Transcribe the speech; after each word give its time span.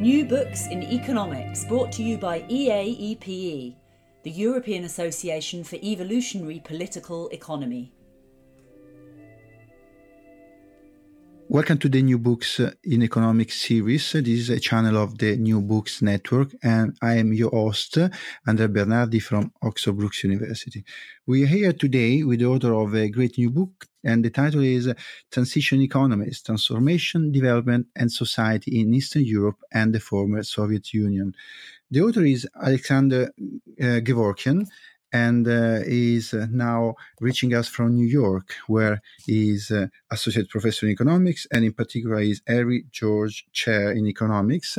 New 0.00 0.24
Books 0.24 0.66
in 0.68 0.82
Economics, 0.82 1.64
brought 1.64 1.92
to 1.92 2.02
you 2.02 2.16
by 2.16 2.40
EAEPE, 2.44 3.74
the 4.22 4.30
European 4.30 4.84
Association 4.84 5.62
for 5.62 5.76
Evolutionary 5.76 6.58
Political 6.64 7.28
Economy. 7.28 7.92
Welcome 11.52 11.78
to 11.78 11.88
the 11.88 12.00
New 12.00 12.16
Books 12.16 12.60
in 12.84 13.02
Economics 13.02 13.60
series. 13.62 14.12
This 14.12 14.28
is 14.28 14.50
a 14.50 14.60
channel 14.60 14.96
of 14.96 15.18
the 15.18 15.36
New 15.36 15.60
Books 15.60 16.00
Network, 16.00 16.54
and 16.62 16.96
I 17.02 17.14
am 17.16 17.32
your 17.32 17.50
host, 17.50 17.98
Andrea 18.46 18.68
Bernardi 18.68 19.18
from 19.18 19.50
Oxford 19.60 19.96
Brookes 19.98 20.22
University. 20.22 20.84
We 21.26 21.42
are 21.42 21.48
here 21.48 21.72
today 21.72 22.22
with 22.22 22.38
the 22.38 22.46
author 22.46 22.72
of 22.72 22.94
a 22.94 23.08
great 23.08 23.36
new 23.36 23.50
book, 23.50 23.86
and 24.04 24.24
the 24.24 24.30
title 24.30 24.62
is 24.62 24.94
Transition 25.32 25.80
Economies 25.80 26.40
Transformation, 26.40 27.32
Development, 27.32 27.88
and 27.96 28.12
Society 28.12 28.80
in 28.80 28.94
Eastern 28.94 29.24
Europe 29.24 29.58
and 29.72 29.92
the 29.92 29.98
Former 29.98 30.44
Soviet 30.44 30.94
Union. 30.94 31.34
The 31.90 32.02
author 32.02 32.24
is 32.24 32.46
Alexander 32.62 33.32
uh, 33.80 33.98
Gevorkyan, 34.06 34.68
and 35.12 35.46
uh, 35.46 35.80
is 35.84 36.34
uh, 36.34 36.46
now 36.50 36.94
reaching 37.20 37.54
us 37.54 37.68
from 37.68 37.94
New 37.94 38.06
York, 38.06 38.54
where 38.66 39.00
he 39.24 39.50
is 39.50 39.70
uh, 39.70 39.86
associate 40.10 40.48
professor 40.48 40.86
in 40.86 40.92
economics, 40.92 41.46
and 41.52 41.64
in 41.64 41.72
particular 41.72 42.20
is 42.20 42.42
Henry 42.46 42.84
George 42.90 43.46
Chair 43.52 43.92
in 43.92 44.06
Economics 44.06 44.78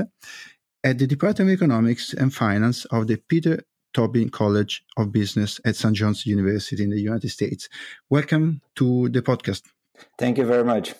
at 0.83 0.97
the 0.97 1.07
Department 1.07 1.49
of 1.49 1.53
Economics 1.53 2.13
and 2.13 2.33
Finance 2.33 2.85
of 2.85 3.07
the 3.07 3.17
Peter 3.17 3.63
Tobin 3.93 4.29
College 4.29 4.83
of 4.97 5.11
Business 5.11 5.59
at 5.65 5.75
St. 5.75 5.95
John's 5.95 6.25
University 6.25 6.83
in 6.83 6.89
the 6.89 6.99
United 6.99 7.29
States. 7.29 7.69
Welcome 8.09 8.61
to 8.75 9.09
the 9.09 9.21
podcast. 9.21 9.63
Thank 10.17 10.37
you 10.37 10.45
very 10.45 10.63
much. 10.63 10.93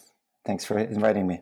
Thanks 0.45 0.65
for 0.65 0.77
inviting 0.77 1.27
me. 1.27 1.41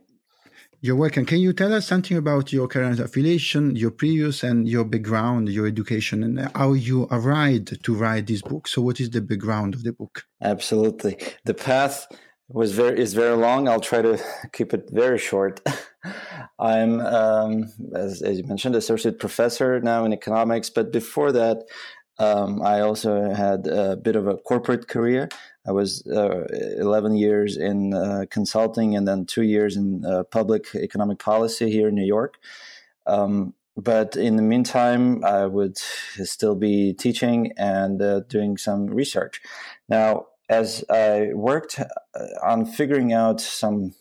You're 0.81 0.95
welcome. 0.95 1.25
Can 1.25 1.39
you 1.39 1.51
tell 1.51 1.73
us 1.73 1.85
something 1.85 2.15
about 2.15 2.53
your 2.53 2.69
current 2.69 3.01
affiliation, 3.01 3.75
your 3.75 3.91
previous, 3.91 4.43
and 4.43 4.65
your 4.65 4.85
background, 4.85 5.49
your 5.49 5.67
education, 5.67 6.23
and 6.23 6.49
how 6.55 6.71
you 6.71 7.05
arrived 7.11 7.83
to 7.83 7.93
write 7.93 8.27
this 8.27 8.41
book? 8.41 8.65
So, 8.65 8.81
what 8.81 9.01
is 9.01 9.09
the 9.09 9.19
background 9.19 9.73
of 9.73 9.83
the 9.83 9.91
book? 9.91 10.23
Absolutely. 10.41 11.17
The 11.43 11.53
path 11.53 12.07
was 12.47 12.71
very 12.71 12.97
is 12.97 13.13
very 13.13 13.35
long. 13.35 13.67
I'll 13.67 13.81
try 13.81 14.01
to 14.01 14.23
keep 14.53 14.73
it 14.73 14.89
very 14.89 15.17
short. 15.17 15.59
I'm, 16.59 17.01
um, 17.01 17.73
as, 17.93 18.21
as 18.21 18.37
you 18.37 18.45
mentioned, 18.45 18.75
associate 18.75 19.19
professor 19.19 19.81
now 19.81 20.05
in 20.05 20.13
economics, 20.13 20.69
but 20.69 20.93
before 20.93 21.33
that, 21.33 21.57
um, 22.19 22.61
I 22.61 22.79
also 22.79 23.33
had 23.33 23.67
a 23.67 23.97
bit 23.97 24.15
of 24.15 24.27
a 24.27 24.37
corporate 24.37 24.87
career. 24.87 25.27
I 25.69 25.71
was 25.71 26.05
uh, 26.07 26.47
11 26.79 27.15
years 27.15 27.55
in 27.55 27.93
uh, 27.93 28.25
consulting 28.31 28.95
and 28.95 29.07
then 29.07 29.25
two 29.27 29.43
years 29.43 29.77
in 29.77 30.03
uh, 30.03 30.23
public 30.23 30.73
economic 30.73 31.19
policy 31.19 31.69
here 31.69 31.89
in 31.89 31.95
New 31.95 32.07
York. 32.07 32.39
Um, 33.05 33.53
but 33.77 34.15
in 34.15 34.35
the 34.35 34.41
meantime, 34.41 35.23
I 35.23 35.45
would 35.45 35.77
still 35.77 36.55
be 36.55 36.93
teaching 36.93 37.53
and 37.55 38.01
uh, 38.01 38.21
doing 38.21 38.57
some 38.57 38.87
research. 38.87 39.41
Now, 39.87 40.25
as 40.49 40.83
I 40.89 41.33
worked 41.35 41.79
uh, 41.79 41.85
on 42.43 42.65
figuring 42.65 43.13
out 43.13 43.39
some 43.39 43.93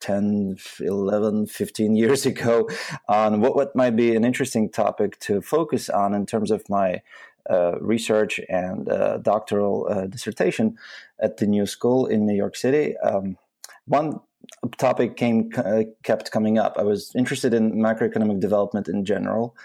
10, 0.00 0.58
11, 0.80 1.46
15 1.46 1.96
years 1.96 2.26
ago 2.32 2.68
on 3.08 3.40
what, 3.40 3.56
what 3.56 3.74
might 3.74 3.96
be 3.96 4.14
an 4.14 4.24
interesting 4.26 4.68
topic 4.68 5.18
to 5.20 5.40
focus 5.40 5.88
on 5.88 6.12
in 6.12 6.26
terms 6.26 6.50
of 6.50 6.68
my 6.68 7.00
research 7.80 8.40
and 8.48 8.88
uh, 8.88 9.18
doctoral 9.18 9.86
uh, 9.90 10.06
dissertation 10.06 10.76
at 11.20 11.36
the 11.38 11.46
New 11.46 11.66
School 11.66 12.06
in 12.06 12.26
New 12.26 12.36
York 12.36 12.56
City. 12.56 12.96
Um, 12.98 13.36
one 13.86 14.20
topic 14.78 15.16
came 15.16 15.50
uh, 15.56 15.82
kept 16.02 16.30
coming 16.30 16.58
up. 16.58 16.76
I 16.78 16.82
was 16.82 17.12
interested 17.16 17.54
in 17.54 17.74
macroeconomic 17.74 18.40
development 18.40 18.88
in 18.88 19.04
general, 19.04 19.56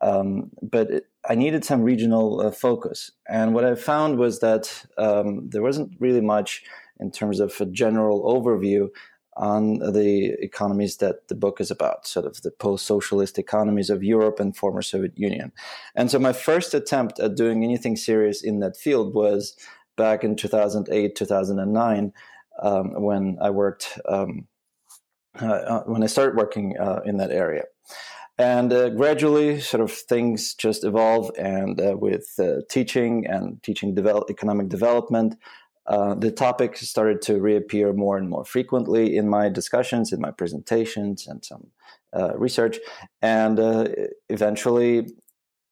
um, 0.00 0.50
but 0.62 0.90
it, 0.90 1.06
I 1.28 1.34
needed 1.34 1.64
some 1.64 1.82
regional 1.82 2.40
uh, 2.40 2.50
focus. 2.50 3.12
And 3.28 3.54
what 3.54 3.64
I 3.64 3.74
found 3.74 4.18
was 4.18 4.40
that 4.40 4.84
um, 4.98 5.48
there 5.50 5.62
wasn't 5.62 5.92
really 6.00 6.20
much 6.20 6.62
in 7.00 7.10
terms 7.10 7.40
of 7.40 7.60
a 7.60 7.66
general 7.66 8.22
overview 8.24 8.88
on 9.36 9.78
the 9.78 10.36
economies 10.40 10.98
that 10.98 11.28
the 11.28 11.34
book 11.34 11.60
is 11.60 11.70
about, 11.70 12.06
sort 12.06 12.26
of 12.26 12.42
the 12.42 12.50
post-socialist 12.50 13.38
economies 13.38 13.90
of 13.90 14.02
Europe 14.02 14.38
and 14.40 14.56
former 14.56 14.82
Soviet 14.82 15.16
Union. 15.16 15.52
And 15.94 16.10
so 16.10 16.18
my 16.18 16.32
first 16.32 16.74
attempt 16.74 17.18
at 17.18 17.34
doing 17.34 17.64
anything 17.64 17.96
serious 17.96 18.42
in 18.42 18.60
that 18.60 18.76
field 18.76 19.14
was 19.14 19.56
back 19.96 20.24
in 20.24 20.36
2008, 20.36 21.16
2009, 21.16 22.12
um, 22.62 23.02
when 23.02 23.38
I 23.40 23.50
worked, 23.50 23.98
um, 24.08 24.46
uh, 25.40 25.46
uh, 25.46 25.82
when 25.84 26.02
I 26.02 26.06
started 26.06 26.36
working 26.36 26.76
uh, 26.78 27.00
in 27.04 27.16
that 27.16 27.30
area. 27.30 27.64
And 28.38 28.72
uh, 28.72 28.88
gradually, 28.90 29.60
sort 29.60 29.82
of 29.82 29.92
things 29.92 30.54
just 30.54 30.84
evolve, 30.84 31.30
and 31.38 31.80
uh, 31.80 31.96
with 31.96 32.34
uh, 32.38 32.62
teaching 32.70 33.26
and 33.26 33.62
teaching 33.62 33.94
develop, 33.94 34.30
economic 34.30 34.68
development, 34.68 35.36
uh, 35.86 36.14
the 36.14 36.30
topic 36.30 36.76
started 36.76 37.20
to 37.22 37.40
reappear 37.40 37.92
more 37.92 38.16
and 38.16 38.28
more 38.28 38.44
frequently 38.44 39.16
in 39.16 39.28
my 39.28 39.48
discussions, 39.48 40.12
in 40.12 40.20
my 40.20 40.30
presentations, 40.30 41.26
and 41.26 41.44
some 41.44 41.68
uh, 42.14 42.36
research. 42.36 42.78
And 43.20 43.58
uh, 43.58 43.88
eventually, 44.28 45.08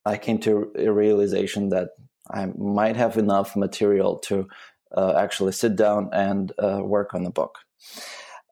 I 0.04 0.16
came 0.16 0.38
to 0.41 0.72
a 0.76 0.91
realization 0.91 1.69
that 1.69 1.91
I 2.31 2.47
might 2.59 2.97
have 2.97 3.16
enough 3.16 3.54
material 3.54 4.19
to 4.21 4.48
uh, 4.97 5.15
actually 5.16 5.53
sit 5.53 5.76
down 5.76 6.10
and 6.12 6.53
uh, 6.59 6.81
work 6.82 7.15
on 7.15 7.22
the 7.22 7.31
book. 7.31 7.59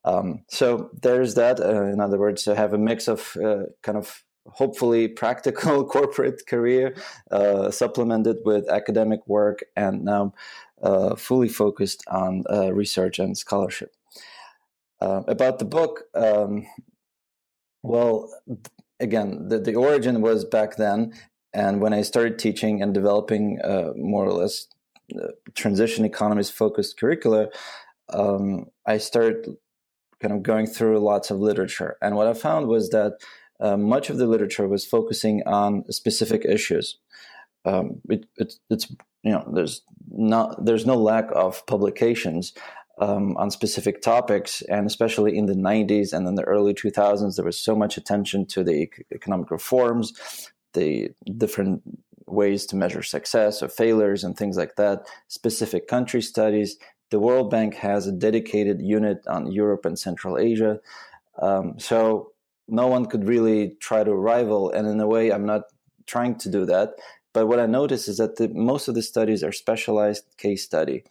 Um, 0.05 0.45
so 0.49 0.91
there's 1.03 1.35
that. 1.35 1.59
in 1.59 2.01
other 2.01 2.19
words, 2.19 2.47
I 2.47 2.55
have 2.55 2.73
a 2.73 2.79
mix 2.79 3.09
of 3.09 3.37
kind 3.83 3.99
of 3.99 4.23
hopefully 4.47 5.09
practical 5.09 5.85
corporate 5.97 6.47
career 6.47 6.95
supplemented 7.71 8.37
with 8.45 8.69
academic 8.71 9.27
work 9.27 9.61
and 9.77 10.05
now 10.05 10.33
uh, 10.83 11.17
fully 11.17 11.49
focused 11.49 12.05
on 12.09 12.45
uh, 12.51 12.73
research 12.73 13.19
and 13.19 13.37
scholarship. 13.37 13.93
Uh, 15.01 15.23
about 15.29 15.59
the 15.59 15.65
book, 15.65 16.05
um, 16.15 16.67
well, 17.83 18.33
again, 19.01 19.49
the, 19.49 19.59
the 19.59 19.75
origin 19.75 20.21
was 20.21 20.45
back 20.45 20.77
then, 20.77 21.13
and 21.53 21.81
when 21.81 21.93
I 21.93 22.03
started 22.03 22.39
teaching 22.39 22.83
and 22.83 22.93
developing 22.93 23.61
uh, 23.63 23.93
more 23.97 24.27
or 24.27 24.33
less 24.33 24.67
uh, 25.15 25.29
transition 25.55 26.05
economies 26.05 26.51
focused 26.51 26.99
curricula, 26.99 27.49
um, 28.11 28.67
I 28.87 28.99
started 28.99 29.57
kind 30.21 30.35
of 30.35 30.43
going 30.43 30.67
through 30.67 30.99
lots 30.99 31.31
of 31.31 31.39
literature, 31.39 31.97
and 32.03 32.17
what 32.17 32.27
I 32.27 32.35
found 32.35 32.67
was 32.67 32.91
that 32.91 33.15
uh, 33.61 33.77
much 33.77 34.11
of 34.11 34.19
the 34.19 34.27
literature 34.27 34.69
was 34.69 34.85
focusing 34.85 35.43
on 35.47 35.85
specific 35.91 36.45
issues. 36.45 36.99
Um, 37.65 38.01
it, 38.09 38.27
it, 38.37 38.55
it's 38.71 38.93
you 39.23 39.33
know 39.33 39.51
there's 39.55 39.83
not 40.11 40.65
there's 40.65 40.87
no 40.87 40.97
lack 40.97 41.29
of 41.35 41.65
publications 41.67 42.53
um, 43.01 43.37
on 43.37 43.51
specific 43.51 44.03
topics, 44.03 44.63
and 44.63 44.87
especially 44.87 45.37
in 45.37 45.47
the 45.47 45.55
90s 45.55 46.13
and 46.13 46.27
in 46.27 46.35
the 46.35 46.43
early 46.43 46.75
2000s, 46.75 47.37
there 47.37 47.45
was 47.45 47.59
so 47.59 47.77
much 47.77 47.97
attention 47.97 48.47
to 48.47 48.65
the 48.65 48.91
economic 49.13 49.51
reforms, 49.51 50.13
the 50.75 51.11
different 51.37 51.83
ways 52.27 52.67
to 52.67 52.77
measure 52.77 53.03
success 53.03 53.63
or 53.63 53.69
failures, 53.69 54.25
and 54.25 54.37
things 54.37 54.57
like 54.57 54.77
that. 54.77 55.07
Specific 55.29 55.87
country 55.87 56.21
studies. 56.21 56.77
The 57.11 57.21
World 57.21 57.51
Bank 57.51 57.75
has 57.75 58.07
a 58.07 58.13
dedicated 58.13 58.83
unit 58.83 59.27
on 59.27 59.51
Europe 59.51 59.87
and 59.87 59.99
Central 59.99 60.37
Asia. 60.37 60.81
Um, 61.41 61.79
so 61.79 62.33
no 62.67 62.87
one 62.87 63.07
could 63.07 63.27
really 63.27 63.77
try 63.81 64.05
to 64.05 64.15
rival. 64.15 64.71
And 64.71 64.87
in 64.87 65.01
a 65.01 65.07
way, 65.07 65.31
I'm 65.31 65.47
not 65.47 65.63
trying 66.07 66.37
to 66.37 66.51
do 66.51 66.67
that. 66.67 66.91
But 67.33 67.47
what 67.47 67.61
I 67.61 67.67
noticed 67.67 68.09
is 68.09 68.19
that 68.19 68.37
the, 68.37 68.49
most 68.49 68.89
of 68.89 68.95
the 68.95 69.03
studies 69.03 69.45
are 69.45 69.53
specialized 69.53 70.25
case 70.39 70.65
study. 70.65 71.05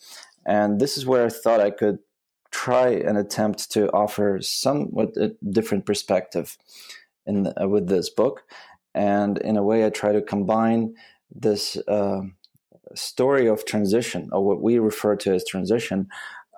And 0.46 0.80
this 0.80 0.98
is 0.98 1.06
where 1.06 1.26
I 1.26 1.30
thought 1.30 1.60
I 1.60 1.72
could 1.72 2.00
try 2.52 2.90
and 2.90 3.18
attempt 3.18 3.72
to 3.72 3.92
offer 3.92 4.40
somewhat 4.42 5.16
a 5.18 5.36
different 5.50 5.86
perspective 5.86 6.58
in 7.26 7.44
the, 7.44 7.64
uh, 7.64 7.68
with 7.68 7.88
this 7.88 8.10
book. 8.10 8.44
And 8.96 9.38
in 9.38 9.58
a 9.58 9.64
way, 9.64 9.86
I 9.86 9.90
try 9.90 10.12
to 10.12 10.22
combine 10.22 10.96
this 11.30 11.78
uh, 11.88 12.22
story 12.96 13.48
of 13.48 13.66
transition, 13.66 14.30
or 14.32 14.44
what 14.44 14.62
we 14.62 14.80
refer 14.80 15.16
to 15.18 15.36
as 15.36 15.46
transition, 15.46 16.08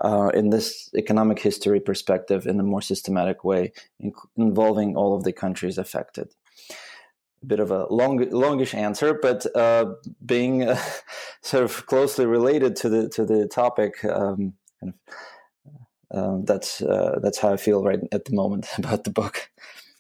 uh, 0.01 0.29
in 0.33 0.51
this 0.51 0.89
economic 0.95 1.39
history 1.39 1.79
perspective 1.79 2.45
in 2.45 2.59
a 2.59 2.63
more 2.63 2.81
systematic 2.81 3.43
way, 3.43 3.73
in, 3.99 4.13
involving 4.37 4.95
all 4.95 5.15
of 5.15 5.23
the 5.23 5.33
countries 5.33 5.77
affected. 5.77 6.29
A 7.41 7.45
bit 7.45 7.59
of 7.59 7.71
a 7.71 7.85
long, 7.91 8.17
longish 8.31 8.73
answer, 8.73 9.13
but 9.13 9.45
uh, 9.55 9.93
being 10.25 10.63
uh, 10.63 10.77
sort 11.41 11.63
of 11.63 11.85
closely 11.85 12.25
related 12.25 12.75
to 12.77 12.89
the 12.89 13.09
to 13.09 13.25
the 13.25 13.47
topic, 13.47 14.03
um, 14.03 14.53
kind 14.79 14.93
of, 14.93 16.17
um, 16.17 16.45
that's 16.45 16.81
uh, 16.81 17.19
that's 17.21 17.39
how 17.39 17.53
I 17.53 17.57
feel 17.57 17.83
right 17.83 17.99
at 18.11 18.25
the 18.25 18.35
moment 18.35 18.67
about 18.77 19.05
the 19.05 19.11
book. 19.11 19.49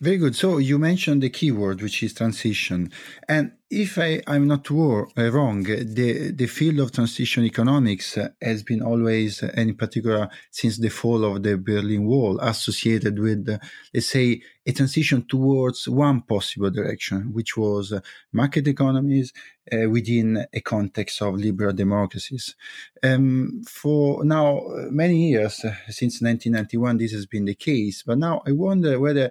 Very 0.01 0.15
good. 0.15 0.33
So 0.33 0.59
you 0.59 0.79
mentioned 0.79 1.21
the 1.21 1.29
keyword, 1.29 1.81
which 1.81 2.01
is 2.03 2.13
transition. 2.13 2.89
And 3.27 3.51
if 3.69 3.97
I, 3.97 4.21
am 4.27 4.47
not 4.47 4.71
uh, 4.71 5.05
wrong, 5.29 5.63
the, 5.63 6.31
the 6.31 6.47
field 6.47 6.79
of 6.79 6.93
transition 6.93 7.43
economics 7.43 8.17
has 8.41 8.63
been 8.63 8.81
always, 8.81 9.43
and 9.43 9.71
in 9.71 9.75
particular 9.75 10.29
since 10.51 10.77
the 10.77 10.87
fall 10.87 11.25
of 11.25 11.43
the 11.43 11.57
Berlin 11.57 12.05
Wall, 12.05 12.39
associated 12.39 13.19
with, 13.19 13.49
uh, 13.49 13.57
let's 13.93 14.07
say, 14.07 14.41
a 14.65 14.71
transition 14.71 15.25
towards 15.27 15.89
one 15.89 16.21
possible 16.21 16.71
direction, 16.71 17.33
which 17.33 17.57
was 17.57 17.91
uh, 17.91 17.99
market 18.31 18.69
economies 18.69 19.33
uh, 19.69 19.89
within 19.89 20.45
a 20.53 20.61
context 20.61 21.21
of 21.21 21.35
liberal 21.35 21.73
democracies. 21.73 22.55
Um, 23.03 23.63
for 23.67 24.23
now, 24.23 24.61
many 24.89 25.31
years, 25.31 25.59
uh, 25.65 25.73
since 25.89 26.21
1991, 26.21 26.97
this 26.97 27.11
has 27.11 27.25
been 27.25 27.43
the 27.43 27.55
case. 27.55 28.01
But 28.01 28.17
now 28.17 28.41
I 28.47 28.53
wonder 28.53 28.97
whether 28.97 29.29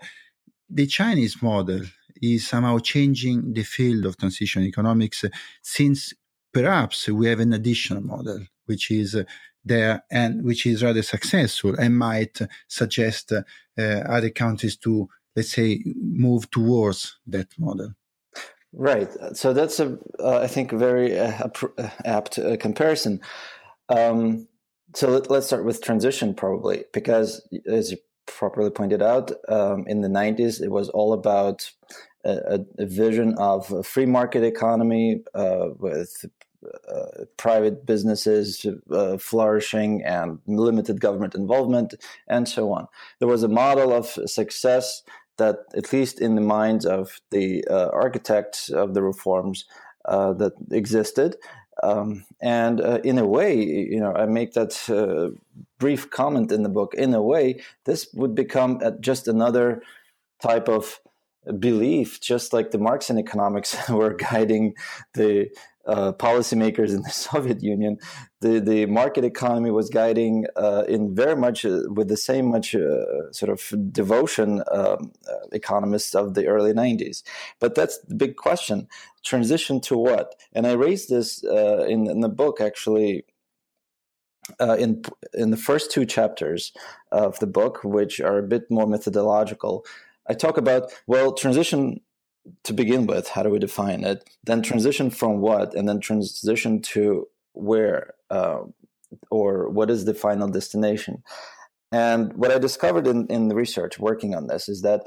the 0.68 0.86
Chinese 0.86 1.42
model 1.42 1.82
is 2.20 2.46
somehow 2.46 2.78
changing 2.78 3.52
the 3.52 3.62
field 3.62 4.04
of 4.06 4.16
transition 4.16 4.62
economics 4.62 5.24
since 5.62 6.12
perhaps 6.52 7.08
we 7.08 7.28
have 7.28 7.40
an 7.40 7.52
additional 7.52 8.02
model 8.02 8.40
which 8.66 8.90
is 8.90 9.16
there 9.64 10.02
and 10.10 10.44
which 10.44 10.66
is 10.66 10.82
rather 10.82 11.02
successful 11.02 11.74
and 11.78 11.98
might 11.98 12.38
suggest 12.68 13.32
uh, 13.32 13.42
other 13.78 14.30
countries 14.30 14.76
to 14.76 15.08
let's 15.36 15.52
say 15.52 15.82
move 15.94 16.50
towards 16.50 17.18
that 17.26 17.48
model. 17.58 17.94
Right. 18.72 19.08
So 19.34 19.52
that's 19.52 19.80
a 19.80 19.98
uh, 20.18 20.40
I 20.40 20.46
think 20.46 20.72
a 20.72 20.76
very 20.76 21.18
uh, 21.18 21.48
apt 22.04 22.38
uh, 22.38 22.56
comparison. 22.56 23.20
Um, 23.88 24.48
so 24.94 25.10
let, 25.10 25.30
us 25.30 25.46
start 25.46 25.64
with 25.64 25.82
transition 25.82 26.34
probably 26.34 26.84
because 26.92 27.46
as 27.66 27.90
you 27.90 27.98
properly 28.36 28.70
pointed 28.70 29.02
out, 29.02 29.32
um, 29.48 29.84
in 29.86 30.00
the 30.00 30.08
90s, 30.08 30.62
it 30.62 30.70
was 30.70 30.88
all 30.90 31.12
about 31.12 31.70
a, 32.24 32.60
a 32.78 32.86
vision 32.86 33.34
of 33.38 33.70
a 33.72 33.82
free 33.82 34.06
market 34.06 34.42
economy 34.42 35.22
uh, 35.34 35.68
with 35.78 36.24
uh, 36.88 37.24
private 37.36 37.86
businesses 37.86 38.66
uh, 38.90 39.16
flourishing 39.16 40.02
and 40.04 40.40
limited 40.46 41.00
government 41.00 41.34
involvement, 41.34 41.94
and 42.26 42.48
so 42.48 42.72
on. 42.72 42.88
There 43.20 43.28
was 43.28 43.44
a 43.44 43.48
model 43.48 43.92
of 43.92 44.06
success 44.26 45.02
that, 45.36 45.58
at 45.76 45.92
least 45.92 46.20
in 46.20 46.34
the 46.34 46.40
minds 46.40 46.84
of 46.84 47.20
the 47.30 47.64
uh, 47.70 47.90
architects 47.92 48.70
of 48.70 48.94
the 48.94 49.02
reforms, 49.02 49.66
uh, 50.08 50.32
that 50.34 50.52
existed, 50.70 51.36
um, 51.82 52.24
and 52.40 52.80
uh, 52.80 53.00
in 53.04 53.18
a 53.18 53.26
way, 53.26 53.54
you 53.62 54.00
know, 54.00 54.12
I 54.12 54.26
make 54.26 54.52
that 54.54 54.88
uh, 54.90 55.36
brief 55.78 56.10
comment 56.10 56.50
in 56.50 56.62
the 56.62 56.68
book. 56.68 56.94
In 56.94 57.14
a 57.14 57.22
way, 57.22 57.60
this 57.84 58.08
would 58.14 58.34
become 58.34 58.80
just 59.00 59.28
another 59.28 59.82
type 60.42 60.68
of 60.68 61.00
belief, 61.58 62.20
just 62.20 62.52
like 62.52 62.70
the 62.70 62.78
Marxian 62.78 63.18
economics 63.18 63.76
were 63.88 64.14
guiding 64.14 64.74
the 65.14 65.50
uh, 65.88 66.12
policymakers 66.12 66.90
in 66.90 67.02
the 67.02 67.10
Soviet 67.28 67.62
Union, 67.62 67.98
the 68.40 68.60
the 68.60 68.86
market 68.86 69.24
economy 69.24 69.70
was 69.70 69.88
guiding 69.88 70.46
uh, 70.54 70.84
in 70.86 71.14
very 71.14 71.34
much 71.34 71.64
uh, 71.64 71.80
with 71.88 72.08
the 72.08 72.16
same 72.16 72.50
much 72.50 72.74
uh, 72.74 73.32
sort 73.32 73.50
of 73.50 73.92
devotion 73.92 74.62
um, 74.70 75.12
uh, 75.28 75.46
economists 75.52 76.14
of 76.14 76.34
the 76.34 76.46
early 76.46 76.72
90s. 76.72 77.22
But 77.58 77.74
that's 77.74 77.98
the 78.00 78.14
big 78.14 78.36
question: 78.36 78.86
transition 79.24 79.80
to 79.82 79.96
what? 79.96 80.34
And 80.52 80.66
I 80.66 80.72
raised 80.72 81.08
this 81.08 81.42
in, 81.42 82.08
in 82.08 82.20
the 82.20 82.28
book 82.28 82.60
actually. 82.60 83.24
in 84.60 85.02
in 85.34 85.50
the 85.50 85.62
first 85.68 85.90
two 85.90 86.06
chapters 86.06 86.72
of 87.12 87.38
the 87.38 87.46
book, 87.46 87.74
which 87.84 88.20
are 88.20 88.38
a 88.38 88.48
bit 88.54 88.64
more 88.70 88.86
methodological, 88.86 89.84
I 90.28 90.34
talk 90.34 90.56
about 90.58 90.92
well 91.06 91.32
transition 91.32 92.00
to 92.64 92.72
begin 92.72 93.06
with, 93.06 93.28
how 93.28 93.42
do 93.42 93.50
we 93.50 93.58
define 93.58 94.04
it? 94.04 94.28
Then 94.44 94.62
transition 94.62 95.10
from 95.10 95.40
what, 95.40 95.74
and 95.74 95.88
then 95.88 96.00
transition 96.00 96.80
to 96.82 97.28
where, 97.52 98.14
uh, 98.30 98.60
or 99.30 99.68
what 99.68 99.90
is 99.90 100.04
the 100.04 100.14
final 100.14 100.48
destination? 100.48 101.22
And 101.90 102.32
what 102.34 102.50
I 102.50 102.58
discovered 102.58 103.06
in, 103.06 103.26
in 103.28 103.48
the 103.48 103.54
research 103.54 103.98
working 103.98 104.34
on 104.34 104.46
this 104.46 104.68
is 104.68 104.82
that, 104.82 105.06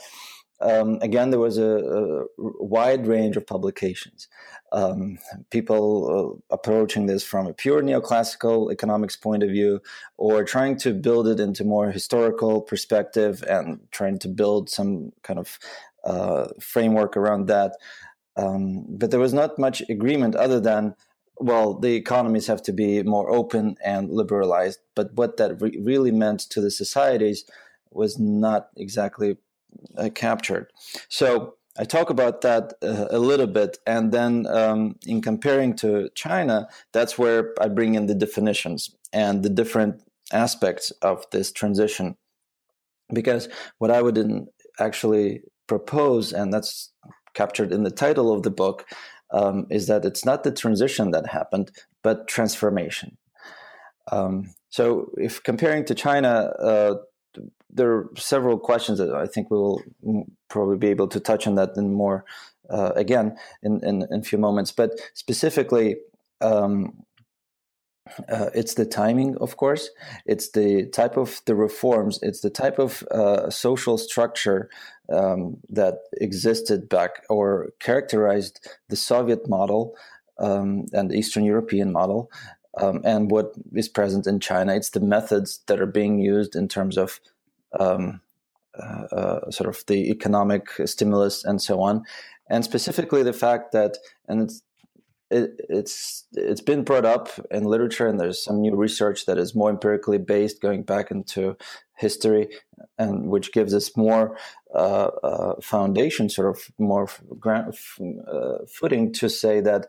um, 0.62 1.00
again, 1.02 1.32
there 1.32 1.40
was 1.40 1.58
a, 1.58 1.78
a, 1.78 2.26
wide 2.38 3.08
range 3.08 3.36
of 3.36 3.48
publications. 3.48 4.28
Um, 4.72 5.18
people 5.50 6.42
uh, 6.52 6.54
approaching 6.54 7.08
this 7.08 7.24
from 7.24 7.48
a 7.48 7.54
pure 7.54 7.82
neoclassical 7.82 8.72
economics 8.72 9.16
point 9.16 9.42
of 9.44 9.50
view, 9.50 9.82
or 10.18 10.44
trying 10.44 10.78
to 10.78 10.94
build 10.94 11.28
it 11.28 11.40
into 11.40 11.64
more 11.64 11.92
historical 11.92 12.62
perspective 12.62 13.44
and 13.50 13.80
trying 13.92 14.20
to 14.20 14.28
build 14.28 14.70
some 14.70 15.12
kind 15.24 15.40
of 15.40 15.58
uh, 16.04 16.48
framework 16.60 17.18
around 17.18 17.48
that. 17.48 17.74
Um, 18.36 18.86
but 18.90 19.12
there 19.12 19.20
was 19.20 19.34
not 19.34 19.60
much 19.60 19.82
agreement 19.90 20.36
other 20.36 20.60
than, 20.60 20.96
well, 21.38 21.74
the 21.74 21.96
economies 21.96 22.48
have 22.48 22.62
to 22.64 22.74
be 22.74 23.04
more 23.04 23.30
open 23.30 23.76
and 23.84 24.10
liberalized. 24.10 24.80
But 24.96 25.14
what 25.14 25.38
that 25.38 25.62
re- 25.62 25.80
really 25.82 26.12
meant 26.12 26.42
to 26.52 26.62
the 26.62 26.72
societies 26.72 27.46
was 27.92 28.18
not 28.18 28.70
exactly 28.78 29.38
uh, 29.98 30.10
captured. 30.14 30.72
So 31.10 31.56
I 31.78 31.84
talk 31.84 32.10
about 32.10 32.42
that 32.42 32.74
uh, 32.82 33.08
a 33.10 33.20
little 33.20 33.48
bit. 33.48 33.80
And 33.86 34.12
then 34.12 34.46
um, 34.48 34.96
in 35.06 35.22
comparing 35.22 35.76
to 35.78 36.10
China, 36.16 36.68
that's 36.94 37.18
where 37.18 37.54
I 37.60 37.68
bring 37.68 37.96
in 37.96 38.08
the 38.08 38.16
definitions 38.16 38.96
and 39.14 39.44
the 39.44 39.50
different 39.50 40.02
aspects 40.32 40.92
of 41.02 41.26
this 41.32 41.52
transition. 41.52 42.16
Because 43.14 43.50
what 43.78 43.92
I 43.92 44.02
would 44.02 44.48
actually 44.80 45.42
propose, 45.72 46.34
and 46.34 46.52
that's 46.54 46.92
captured 47.34 47.72
in 47.72 47.84
the 47.84 47.98
title 48.06 48.34
of 48.34 48.44
the 48.44 48.56
book, 48.64 48.86
um, 49.32 49.68
is 49.70 49.88
that 49.88 50.04
it's 50.04 50.26
not 50.26 50.44
the 50.44 50.52
transition 50.52 51.12
that 51.12 51.26
happened, 51.28 51.72
but 52.04 52.28
transformation. 52.28 53.18
Um, 54.12 54.54
so, 54.70 55.12
if 55.18 55.42
comparing 55.44 55.86
to 55.86 55.96
China, 55.96 56.32
uh, 56.72 56.96
there 57.70 57.92
are 57.92 58.10
several 58.18 58.58
questions 58.60 59.00
that 59.00 59.14
I 59.16 59.28
think 59.28 59.50
we 59.50 59.58
will 59.58 59.82
probably 60.50 60.78
be 60.78 60.92
able 60.96 61.08
to 61.08 61.22
touch 61.22 61.48
on 61.48 61.56
that 61.56 61.78
in 61.78 61.94
more 61.94 62.26
uh, 62.70 62.92
again 62.96 63.38
in, 63.64 63.74
in, 63.90 63.96
in, 64.12 64.20
a 64.20 64.24
few 64.30 64.38
moments. 64.38 64.74
But 64.74 64.92
specifically, 65.14 65.96
um, 66.42 67.04
uh, 68.30 68.50
it's 68.54 68.74
the 68.74 68.86
timing, 68.86 69.38
of 69.38 69.58
course. 69.58 69.90
It's 70.26 70.52
the 70.52 70.88
type 70.88 71.18
of 71.18 71.42
the 71.46 71.56
reforms. 71.56 72.20
It's 72.22 72.42
the 72.42 72.50
type 72.50 72.80
of 72.80 73.04
uh, 73.12 73.50
social 73.50 73.98
structure 73.98 74.70
um, 75.12 75.58
that 75.70 75.96
existed 76.14 76.90
back 76.90 77.24
or 77.30 77.70
characterized 77.80 78.68
the 78.90 78.96
Soviet 78.96 79.48
model 79.50 79.96
um, 80.40 80.86
and 80.94 81.14
Eastern 81.14 81.44
European 81.44 81.92
model, 81.92 82.32
um, 82.80 83.02
and 83.04 83.30
what 83.30 83.54
is 83.74 83.90
present 83.90 84.28
in 84.28 84.40
China. 84.40 84.76
It's 84.76 84.92
the 84.92 85.00
methods 85.00 85.60
that 85.68 85.80
are 85.80 85.86
being 85.86 86.20
used 86.20 86.56
in 86.56 86.68
terms 86.68 86.98
of 86.98 87.20
um, 87.80 88.22
uh, 88.78 89.04
uh, 89.16 89.52
sort 89.52 89.70
of 89.70 89.84
the 89.88 90.10
economic 90.10 90.68
stimulus 90.86 91.44
and 91.44 91.62
so 91.62 91.82
on, 91.82 92.04
and 92.50 92.64
specifically 92.64 93.24
the 93.24 93.34
fact 93.34 93.72
that, 93.74 93.98
and 94.28 94.42
it's 94.42 94.62
it, 95.32 95.62
it's 95.70 96.26
it's 96.34 96.62
been 96.62 96.84
brought 96.84 97.06
up 97.06 97.30
in 97.50 97.64
literature, 97.64 98.08
and 98.08 98.20
there's 98.20 98.44
some 98.44 98.62
new 98.62 98.76
research 98.76 99.26
that 99.26 99.38
is 99.38 99.56
more 99.56 99.70
empirically 99.70 100.18
based, 100.18 100.62
going 100.62 100.84
back 100.84 101.10
into 101.10 101.56
history, 101.98 102.50
and 102.98 103.28
which 103.30 103.54
gives 103.54 103.74
us 103.74 103.96
more 103.96 104.38
uh, 104.76 105.10
uh, 105.24 105.62
foundation, 105.62 106.30
sort 106.30 106.50
of 106.50 106.72
more 106.78 107.08
ground, 107.40 107.74
uh, 108.28 108.58
footing 108.68 109.14
to 109.14 109.30
say 109.30 109.62
that 109.62 109.88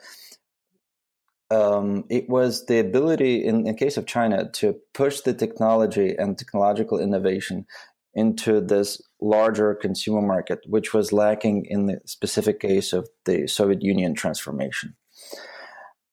um, 1.50 2.04
it 2.08 2.28
was 2.28 2.66
the 2.66 2.78
ability, 2.78 3.44
in 3.44 3.64
the 3.64 3.74
case 3.74 3.96
of 3.96 4.06
China, 4.06 4.48
to 4.52 4.76
push 4.94 5.20
the 5.20 5.34
technology 5.34 6.14
and 6.16 6.38
technological 6.38 6.98
innovation 6.98 7.66
into 8.14 8.60
this 8.60 9.02
larger 9.20 9.74
consumer 9.74 10.22
market, 10.22 10.60
which 10.66 10.94
was 10.94 11.12
lacking 11.12 11.64
in 11.68 11.86
the 11.86 12.00
specific 12.04 12.60
case 12.60 12.92
of 12.92 13.08
the 13.24 13.46
Soviet 13.46 13.82
Union 13.82 14.14
transformation. 14.14 14.94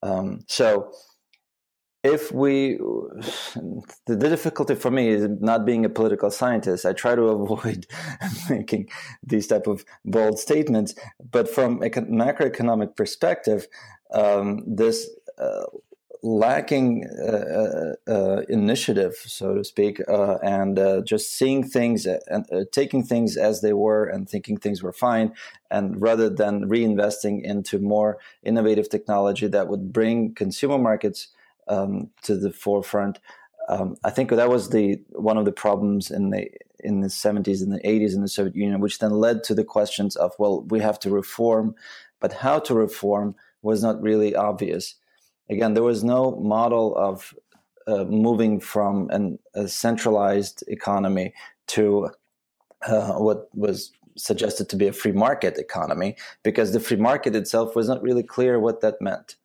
Um, 0.01 0.41
so, 0.47 0.91
if 2.03 2.31
we, 2.31 2.77
the 4.05 4.15
difficulty 4.15 4.75
for 4.75 4.89
me 4.89 5.09
is 5.09 5.27
not 5.41 5.65
being 5.65 5.83
a 5.83 5.89
political 5.89 6.31
scientist. 6.31 6.85
I 6.85 6.93
try 6.93 7.15
to 7.15 7.23
avoid 7.27 7.87
making 8.49 8.89
these 9.21 9.47
type 9.47 9.67
of 9.67 9.83
bold 10.05 10.39
statements. 10.39 10.95
But 11.31 11.49
from 11.49 11.83
a 11.83 11.89
macroeconomic 11.89 12.95
perspective, 12.95 13.67
um, 14.13 14.63
this 14.65 15.09
uh, 15.37 15.65
lacking 16.21 17.05
uh, 17.05 17.95
uh, 18.07 18.11
uh, 18.11 18.41
initiative, 18.49 19.15
so 19.15 19.55
to 19.55 19.63
speak, 19.63 20.01
and 20.07 21.05
just 21.05 21.37
seeing 21.37 21.63
things 21.63 22.05
and 22.05 22.45
taking 22.71 23.03
things 23.03 23.37
as 23.37 23.61
they 23.61 23.73
were 23.73 24.05
and 24.05 24.29
thinking 24.29 24.57
things 24.57 24.83
were 24.83 24.91
fine, 24.91 25.33
and 25.71 26.01
rather 26.01 26.29
than 26.29 26.69
reinvesting 26.69 27.41
into 27.43 27.79
more 27.79 28.17
innovative 28.43 28.89
technology 28.89 29.47
that 29.47 29.67
would 29.67 29.93
bring 29.93 30.33
consumer 30.33 30.77
markets 30.77 31.29
um, 31.67 32.09
to 32.23 32.35
the 32.35 32.51
forefront. 32.51 33.19
Um, 33.69 33.95
I 34.03 34.09
think 34.09 34.31
that 34.31 34.49
was 34.49 34.69
the 34.69 34.99
one 35.11 35.37
of 35.37 35.45
the 35.45 35.51
problems 35.51 36.09
in 36.11 36.31
the 36.31 36.49
in 36.81 37.01
the 37.01 37.07
70s 37.07 37.61
and 37.61 37.73
the 37.73 37.81
80s 37.81 38.15
in 38.15 38.21
the 38.21 38.29
Soviet 38.29 38.55
Union, 38.55 38.79
which 38.79 38.99
then 38.99 39.11
led 39.11 39.43
to 39.43 39.53
the 39.53 39.65
questions 39.65 40.15
of 40.15 40.33
well, 40.39 40.63
we 40.63 40.79
have 40.79 40.99
to 40.99 41.09
reform, 41.09 41.75
but 42.19 42.33
how 42.33 42.59
to 42.59 42.73
reform 42.73 43.35
was 43.61 43.83
not 43.83 44.01
really 44.01 44.35
obvious 44.35 44.95
again, 45.49 45.73
there 45.73 45.83
was 45.83 46.03
no 46.03 46.35
model 46.37 46.95
of 46.95 47.33
uh, 47.87 48.03
moving 48.03 48.59
from 48.59 49.09
an, 49.09 49.39
a 49.55 49.67
centralized 49.67 50.63
economy 50.67 51.33
to 51.67 52.09
uh, 52.87 53.13
what 53.13 53.49
was 53.55 53.91
suggested 54.15 54.69
to 54.69 54.75
be 54.75 54.87
a 54.87 54.93
free 54.93 55.11
market 55.11 55.57
economy, 55.57 56.15
because 56.43 56.71
the 56.71 56.79
free 56.79 56.97
market 56.97 57.35
itself 57.35 57.75
was 57.75 57.87
not 57.87 58.01
really 58.01 58.23
clear 58.23 58.59
what 58.59 58.81
that 58.81 59.01
meant. 59.01 59.35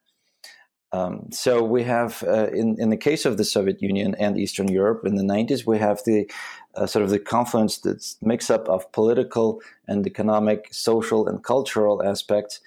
Um, 0.92 1.26
so 1.32 1.62
we 1.62 1.82
have, 1.82 2.22
uh, 2.22 2.50
in 2.52 2.76
in 2.78 2.90
the 2.90 2.96
case 2.96 3.24
of 3.24 3.36
the 3.36 3.44
Soviet 3.44 3.82
Union 3.82 4.14
and 4.16 4.38
Eastern 4.38 4.68
Europe 4.68 5.04
in 5.04 5.16
the 5.16 5.24
90s, 5.24 5.66
we 5.66 5.78
have 5.78 6.00
the 6.06 6.30
uh, 6.76 6.86
sort 6.86 7.04
of 7.04 7.10
the 7.10 7.18
confluence, 7.18 7.78
this 7.78 8.16
mix 8.22 8.48
up 8.48 8.68
of 8.68 8.90
political 8.92 9.60
and 9.88 10.06
economic, 10.06 10.68
social 10.70 11.26
and 11.26 11.42
cultural 11.42 12.00
aspects 12.02 12.60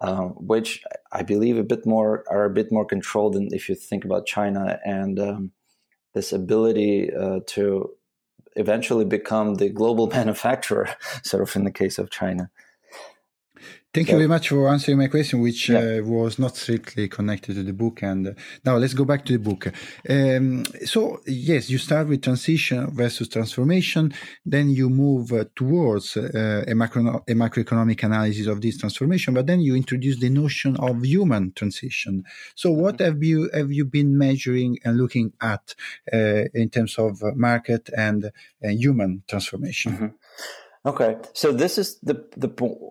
um, 0.00 0.30
which 0.30 0.82
I 1.12 1.22
believe 1.22 1.56
a 1.56 1.64
bit 1.64 1.84
more 1.86 2.24
are 2.28 2.44
a 2.44 2.50
bit 2.50 2.70
more 2.70 2.84
controlled 2.84 3.34
than 3.34 3.48
if 3.52 3.68
you 3.68 3.74
think 3.74 4.04
about 4.04 4.26
China 4.26 4.78
and 4.84 5.18
um, 5.18 5.52
this 6.14 6.32
ability 6.32 7.12
uh, 7.12 7.40
to 7.46 7.90
eventually 8.56 9.04
become 9.04 9.54
the 9.54 9.68
global 9.68 10.06
manufacturer, 10.18 10.88
sort 11.22 11.42
of 11.42 11.54
in 11.56 11.64
the 11.64 11.70
case 11.70 11.98
of 11.98 12.10
China. 12.10 12.50
Thank 13.94 14.08
so, 14.08 14.12
you 14.12 14.18
very 14.18 14.28
much 14.28 14.50
for 14.50 14.68
answering 14.68 14.98
my 14.98 15.06
question, 15.06 15.40
which 15.40 15.70
yeah. 15.70 15.78
uh, 15.78 16.02
was 16.02 16.38
not 16.38 16.56
strictly 16.56 17.08
connected 17.08 17.54
to 17.54 17.62
the 17.62 17.72
book. 17.72 18.02
And 18.02 18.28
uh, 18.28 18.32
now 18.62 18.76
let's 18.76 18.92
go 18.92 19.06
back 19.06 19.24
to 19.24 19.32
the 19.32 19.38
book. 19.38 19.72
Um, 20.06 20.66
so, 20.84 21.22
yes, 21.26 21.70
you 21.70 21.78
start 21.78 22.06
with 22.06 22.20
transition 22.22 22.90
versus 22.90 23.28
transformation. 23.28 24.12
Then 24.44 24.68
you 24.68 24.90
move 24.90 25.32
uh, 25.32 25.46
towards 25.56 26.18
uh, 26.18 26.64
a, 26.68 26.74
macro, 26.74 27.24
a 27.26 27.32
macroeconomic 27.32 28.02
analysis 28.02 28.46
of 28.46 28.60
this 28.60 28.76
transformation. 28.76 29.32
But 29.32 29.46
then 29.46 29.60
you 29.60 29.74
introduce 29.74 30.20
the 30.20 30.28
notion 30.28 30.76
of 30.76 31.02
human 31.02 31.52
transition. 31.52 32.24
So, 32.56 32.70
what 32.70 32.96
mm-hmm. 32.96 33.04
have 33.04 33.22
you 33.22 33.50
have 33.54 33.72
you 33.72 33.86
been 33.86 34.18
measuring 34.18 34.78
and 34.84 34.98
looking 34.98 35.32
at 35.40 35.74
uh, 36.12 36.44
in 36.52 36.68
terms 36.68 36.98
of 36.98 37.22
market 37.34 37.88
and 37.96 38.26
uh, 38.26 38.68
human 38.68 39.22
transformation? 39.26 39.92
Mm-hmm. 39.92 40.06
Okay, 40.86 41.16
so 41.32 41.52
this 41.52 41.76
is 41.76 41.98
the 42.02 42.24
the 42.36 42.48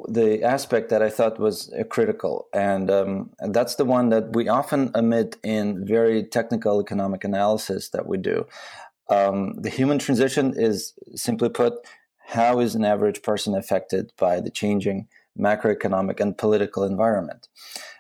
the 0.09 0.43
aspect 0.43 0.89
that 0.89 1.01
I 1.01 1.09
thought 1.09 1.39
was 1.39 1.71
uh, 1.73 1.83
critical, 1.85 2.47
and, 2.53 2.91
um, 2.91 3.29
that's 3.39 3.75
the 3.75 3.85
one 3.85 4.09
that 4.09 4.35
we 4.35 4.49
often 4.49 4.91
omit 4.93 5.37
in 5.41 5.85
very 5.85 6.23
technical 6.23 6.81
economic 6.81 7.23
analysis 7.23 7.89
that 7.89 8.05
we 8.05 8.17
do. 8.17 8.45
Um, 9.09 9.53
the 9.53 9.69
human 9.69 9.99
transition 9.99 10.53
is 10.55 10.93
simply 11.15 11.49
put, 11.49 11.73
how 12.27 12.59
is 12.59 12.75
an 12.75 12.83
average 12.83 13.21
person 13.21 13.55
affected 13.55 14.11
by 14.17 14.41
the 14.41 14.51
changing 14.51 15.07
macroeconomic 15.39 16.19
and 16.19 16.37
political 16.37 16.83
environment? 16.83 17.47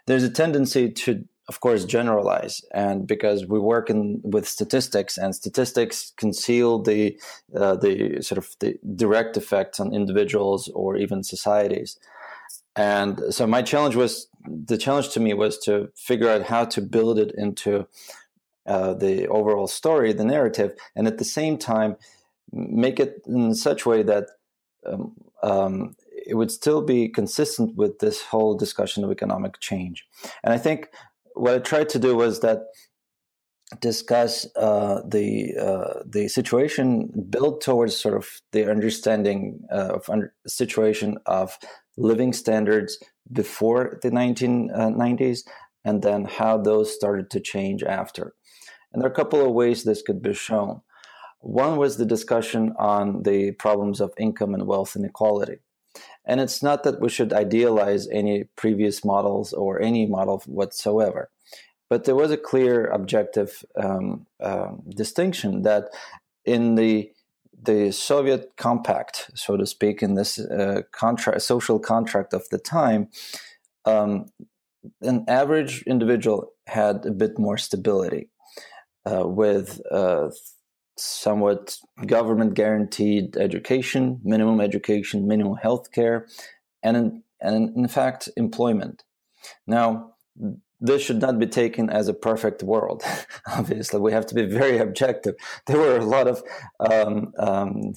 There's 0.05 0.23
a 0.23 0.29
tendency 0.29 0.91
to 0.91 1.23
of 1.47 1.59
course 1.59 1.85
generalize 1.85 2.61
and 2.73 3.07
because 3.07 3.45
we 3.45 3.59
work 3.59 3.89
in 3.89 4.19
with 4.23 4.47
statistics 4.47 5.17
and 5.17 5.33
statistics 5.33 6.13
conceal 6.17 6.79
the 6.79 7.17
uh, 7.55 7.75
the 7.75 8.21
sort 8.21 8.37
of 8.37 8.55
the 8.59 8.77
direct 8.95 9.37
effects 9.37 9.79
on 9.79 9.93
individuals 9.93 10.69
or 10.69 10.97
even 10.97 11.23
societies 11.23 11.97
and 12.75 13.21
so 13.29 13.47
my 13.47 13.61
challenge 13.61 13.95
was 13.95 14.27
the 14.45 14.77
challenge 14.77 15.09
to 15.09 15.19
me 15.19 15.33
was 15.33 15.57
to 15.57 15.89
figure 15.95 16.29
out 16.29 16.43
how 16.43 16.65
to 16.65 16.81
build 16.81 17.17
it 17.17 17.31
into 17.37 17.87
uh, 18.65 18.93
the 18.93 19.27
overall 19.27 19.67
story 19.67 20.11
the 20.13 20.25
narrative 20.25 20.73
and 20.95 21.07
at 21.07 21.17
the 21.17 21.25
same 21.25 21.57
time 21.57 21.95
make 22.51 22.99
it 22.99 23.21
in 23.25 23.53
such 23.53 23.85
way 23.85 24.03
that 24.03 24.27
um, 24.85 25.13
um, 25.43 25.95
it 26.27 26.35
would 26.35 26.51
still 26.51 26.81
be 26.81 27.07
consistent 27.07 27.75
with 27.75 27.99
this 27.99 28.21
whole 28.21 28.55
discussion 28.55 29.03
of 29.03 29.11
economic 29.11 29.59
change. 29.59 30.05
And 30.43 30.53
I 30.53 30.57
think 30.57 30.89
what 31.39 31.53
I 31.53 31.59
tried 31.59 31.89
to 31.89 31.99
do 31.99 32.15
was 32.15 32.39
that 32.41 32.59
discuss 33.81 34.47
uh, 34.55 35.01
the 35.05 35.55
uh, 35.59 36.03
the 36.05 36.27
situation 36.29 37.11
build 37.29 37.61
towards 37.61 37.97
sort 37.97 38.15
of 38.15 38.27
the 38.51 38.69
understanding 38.69 39.59
uh, 39.71 39.95
of 39.95 40.09
under, 40.09 40.33
situation 40.47 41.17
of 41.25 41.57
living 41.97 42.31
standards 42.31 42.97
before 43.31 43.99
the 44.03 44.09
1990s 44.09 45.39
uh, 45.45 45.51
and 45.83 46.01
then 46.01 46.25
how 46.25 46.57
those 46.57 46.93
started 46.93 47.29
to 47.31 47.39
change 47.39 47.83
after. 47.83 48.33
And 48.93 49.01
there 49.01 49.09
are 49.09 49.11
a 49.11 49.15
couple 49.15 49.45
of 49.45 49.53
ways 49.53 49.83
this 49.83 50.01
could 50.01 50.21
be 50.21 50.33
shown. 50.33 50.81
One 51.39 51.77
was 51.77 51.97
the 51.97 52.05
discussion 52.05 52.73
on 52.79 53.23
the 53.23 53.51
problems 53.51 53.99
of 53.99 54.13
income 54.17 54.53
and 54.53 54.65
wealth 54.65 54.95
inequality. 54.95 55.59
And 56.27 56.41
it's 56.41 56.61
not 56.61 56.83
that 56.83 56.99
we 56.99 57.09
should 57.09 57.33
idealize 57.33 58.07
any 58.09 58.43
previous 58.55 59.03
models 59.03 59.53
or 59.53 59.81
any 59.81 60.05
model 60.05 60.43
whatsoever. 60.45 61.29
But 61.89 62.03
there 62.03 62.15
was 62.15 62.31
a 62.31 62.37
clear 62.37 62.85
objective 62.87 63.63
um, 63.81 64.27
uh, 64.41 64.71
distinction 64.89 65.61
that 65.63 65.85
in 66.45 66.75
the 66.75 67.11
the 67.59 67.91
Soviet 67.91 68.51
compact, 68.55 69.31
so 69.33 69.57
to 69.57 69.65
speak, 69.65 70.03
in 70.03 70.13
this 70.13 70.37
uh, 70.37 70.83
contract, 70.91 71.41
social 71.41 71.79
contract 71.79 72.33
of 72.33 72.47
the 72.49 72.59
time, 72.59 73.09
um, 73.83 74.27
an 75.01 75.25
average 75.27 75.81
individual 75.83 76.51
had 76.67 77.05
a 77.05 77.11
bit 77.11 77.39
more 77.39 77.57
stability 77.57 78.29
uh, 79.05 79.27
with 79.27 79.81
uh, 79.91 80.29
somewhat 80.99 81.77
government 82.05 82.53
guaranteed 82.53 83.37
education, 83.37 84.19
minimum 84.23 84.61
education, 84.61 85.27
minimum 85.27 85.55
health 85.55 85.91
care, 85.91 86.27
and 86.83 86.97
in, 86.97 87.23
and 87.39 87.75
in 87.75 87.87
fact, 87.87 88.29
employment. 88.35 89.03
Now, 89.65 90.15
this 90.79 91.01
should 91.01 91.21
not 91.21 91.39
be 91.39 91.47
taken 91.47 91.89
as 91.89 92.07
a 92.07 92.13
perfect 92.13 92.63
world. 92.63 93.03
Obviously, 93.47 93.99
we 93.99 94.11
have 94.11 94.25
to 94.27 94.35
be 94.35 94.45
very 94.45 94.77
objective. 94.77 95.35
There 95.65 95.77
were 95.77 95.97
a 95.97 96.05
lot 96.05 96.27
of, 96.27 96.43
um, 96.79 97.33
um, 97.39 97.93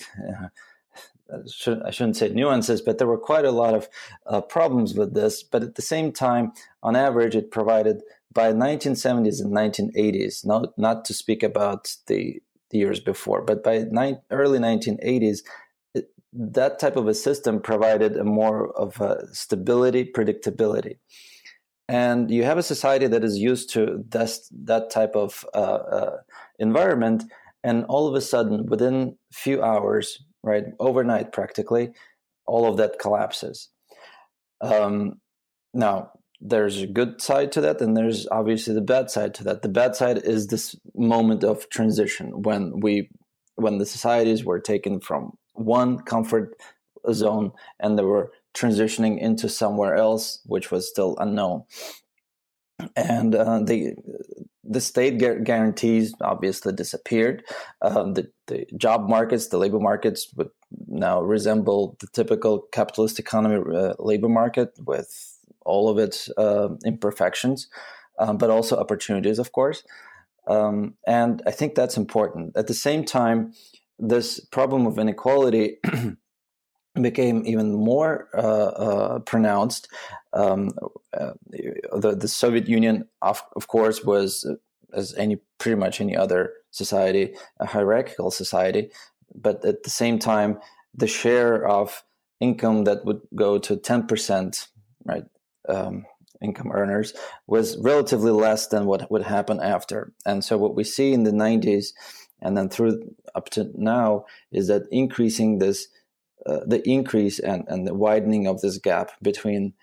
I 1.85 1.91
shouldn't 1.91 2.17
say 2.17 2.31
nuances, 2.31 2.81
but 2.81 2.99
there 2.99 3.07
were 3.07 3.19
quite 3.19 3.45
a 3.45 3.53
lot 3.53 3.75
of 3.75 3.89
uh, 4.27 4.41
problems 4.41 4.95
with 4.95 5.15
this. 5.15 5.43
But 5.43 5.63
at 5.63 5.75
the 5.75 5.83
same 5.83 6.13
time, 6.13 6.53
on 6.83 6.97
average, 6.97 7.37
it 7.37 7.51
provided 7.51 8.03
by 8.33 8.53
1970s 8.53 9.41
and 9.41 9.53
1980s, 9.53 10.47
not, 10.47 10.77
not 10.79 11.05
to 11.05 11.15
speak 11.15 11.43
about 11.43 11.97
the 12.07 12.41
the 12.71 12.79
years 12.79 13.01
before. 13.01 13.43
But 13.43 13.63
by 13.63 13.85
early 14.31 14.59
1980s, 14.59 15.41
it, 15.95 16.11
that 16.33 16.79
type 16.79 16.97
of 16.97 17.09
a 17.09 17.15
system 17.15 17.61
provided 17.61 18.17
a 18.17 18.25
more 18.25 18.77
of 18.77 19.01
a 19.01 19.27
stability, 19.33 20.05
predictability. 20.05 20.99
And 21.89 22.31
you 22.31 22.45
have 22.45 22.59
a 22.59 22.63
society 22.63 23.09
that 23.09 23.25
is 23.25 23.37
used 23.37 23.71
to 23.71 24.05
this, 24.09 24.49
that 24.65 24.91
type 24.91 25.17
of 25.17 25.45
uh, 25.55 25.59
uh, 25.59 26.17
environment, 26.61 27.25
and 27.65 27.85
all 27.87 28.07
of 28.07 28.15
a 28.15 28.21
sudden, 28.21 28.67
within 28.67 29.17
few 29.33 29.61
hours, 29.63 30.23
right, 30.45 30.67
overnight 30.79 31.33
practically, 31.33 31.91
all 32.47 32.71
of 32.71 32.77
that 32.77 33.01
collapses. 33.01 33.71
Um, 34.61 35.21
now, 35.75 36.13
there's 36.41 36.83
a 36.83 36.87
good 36.87 37.21
side 37.21 37.53
to 37.53 37.61
that 37.61 37.81
and 37.81 37.97
there's 37.97 38.27
obviously 38.29 38.75
the 38.75 38.81
bad 38.81 39.11
side 39.11 39.35
to 39.35 39.45
that 39.45 39.63
the 39.63 39.69
bad 39.69 39.95
side 39.95 40.19
is 40.19 40.47
this 40.47 40.75
moment 40.95 41.45
of 41.45 41.69
transition 41.69 42.43
when 42.43 42.81
we 42.81 43.09
when 43.57 43.79
the 43.79 43.87
societies 43.87 44.45
were 44.45 44.59
taken 44.59 45.01
from 45.01 45.33
one 45.53 45.99
comfort 45.99 46.57
zone 47.13 47.53
and 47.79 47.99
they 47.99 48.03
were 48.03 48.33
transitioning 48.55 49.19
into 49.19 49.49
somewhere 49.49 49.97
else 49.97 50.41
which 50.47 50.71
was 50.71 50.89
still 50.89 51.15
unknown 51.19 51.63
and 52.97 53.35
uh, 53.35 53.61
the 53.61 53.95
the 54.71 54.81
state 54.81 55.19
guarantees 55.19 56.15
obviously 56.21 56.73
disappeared. 56.73 57.43
Um, 57.83 58.15
the, 58.15 58.31
the 58.47 58.67
job 58.77 59.09
markets, 59.09 59.49
the 59.49 59.59
labor 59.59 59.81
markets, 59.81 60.33
would 60.37 60.51
now 60.87 61.21
resemble 61.21 61.97
the 61.99 62.07
typical 62.13 62.61
capitalist 62.71 63.19
economy 63.19 63.65
uh, 63.77 63.95
labor 63.99 64.29
market 64.29 64.71
with 64.85 65.40
all 65.71 65.89
of 65.89 65.99
its 65.99 66.31
uh, 66.37 66.69
imperfections, 66.85 67.69
um, 68.19 68.37
but 68.37 68.51
also 68.51 68.77
opportunities, 68.77 69.39
of 69.39 69.53
course. 69.53 69.83
Um, 70.47 70.95
and 71.07 71.43
I 71.47 71.53
think 71.53 71.75
that's 71.75 71.97
important. 71.97 72.57
At 72.57 72.67
the 72.67 72.75
same 72.75 73.05
time, 73.05 73.53
this 73.99 74.41
problem 74.41 74.87
of 74.87 74.99
inequality 74.99 75.79
became 77.01 77.47
even 77.47 77.75
more 77.75 78.29
uh, 78.35 78.73
uh, 78.87 79.19
pronounced. 79.21 79.89
Um, 80.33 80.71
uh, 81.13 81.33
the, 81.51 82.17
the 82.19 82.29
Soviet 82.29 82.69
Union, 82.69 83.09
of, 83.23 83.43
of 83.57 83.69
course, 83.69 84.05
was 84.05 84.47
as 84.93 85.15
any 85.15 85.37
pretty 85.59 85.77
much 85.77 86.01
any 86.01 86.17
other 86.17 86.53
society, 86.71 87.35
a 87.61 87.67
hierarchical 87.67 88.31
society, 88.31 88.91
but 89.35 89.65
at 89.65 89.83
the 89.83 89.91
same 89.91 90.19
time, 90.19 90.59
the 90.95 91.07
share 91.07 91.67
of 91.67 92.03
income 92.41 92.85
that 92.85 93.05
would 93.05 93.21
go 93.35 93.59
to 93.59 93.77
ten 93.77 94.07
percent, 94.07 94.69
right, 95.05 95.25
um, 95.69 96.07
income 96.43 96.73
earners 96.73 97.13
was 97.47 97.77
relatively 97.79 98.31
less 98.31 98.69
than 98.69 98.87
what 98.87 99.11
would 99.11 99.23
happen 99.23 99.61
after. 99.61 100.13
And 100.25 100.45
so, 100.45 100.57
what 100.57 100.75
we 100.75 100.85
see 100.85 101.13
in 101.13 101.25
the 101.25 101.33
'90s 101.33 101.93
and 102.41 102.57
then 102.57 102.69
through 102.69 103.15
up 103.35 103.51
to 103.51 103.71
now 103.75 104.25
is 104.51 104.69
that 104.69 104.83
increasing 104.91 105.59
this 105.59 105.89
uh, 106.47 106.61
the 106.67 106.87
increase 106.89 107.39
and, 107.39 107.65
and 107.69 107.87
the 107.87 107.95
widening 107.95 108.47
of 108.47 108.61
this 108.61 108.79
gap 108.79 109.13
between 109.21 109.75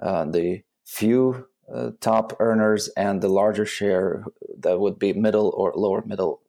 uh, 0.00 0.24
the 0.24 0.62
few 0.84 1.46
uh, 1.72 1.90
top 2.00 2.36
earners 2.38 2.88
and 2.96 3.20
the 3.20 3.28
larger 3.28 3.66
share 3.66 4.24
that 4.58 4.78
would 4.78 4.98
be 4.98 5.12
middle 5.12 5.52
or 5.56 5.72
lower 5.74 6.04
middle 6.06 6.40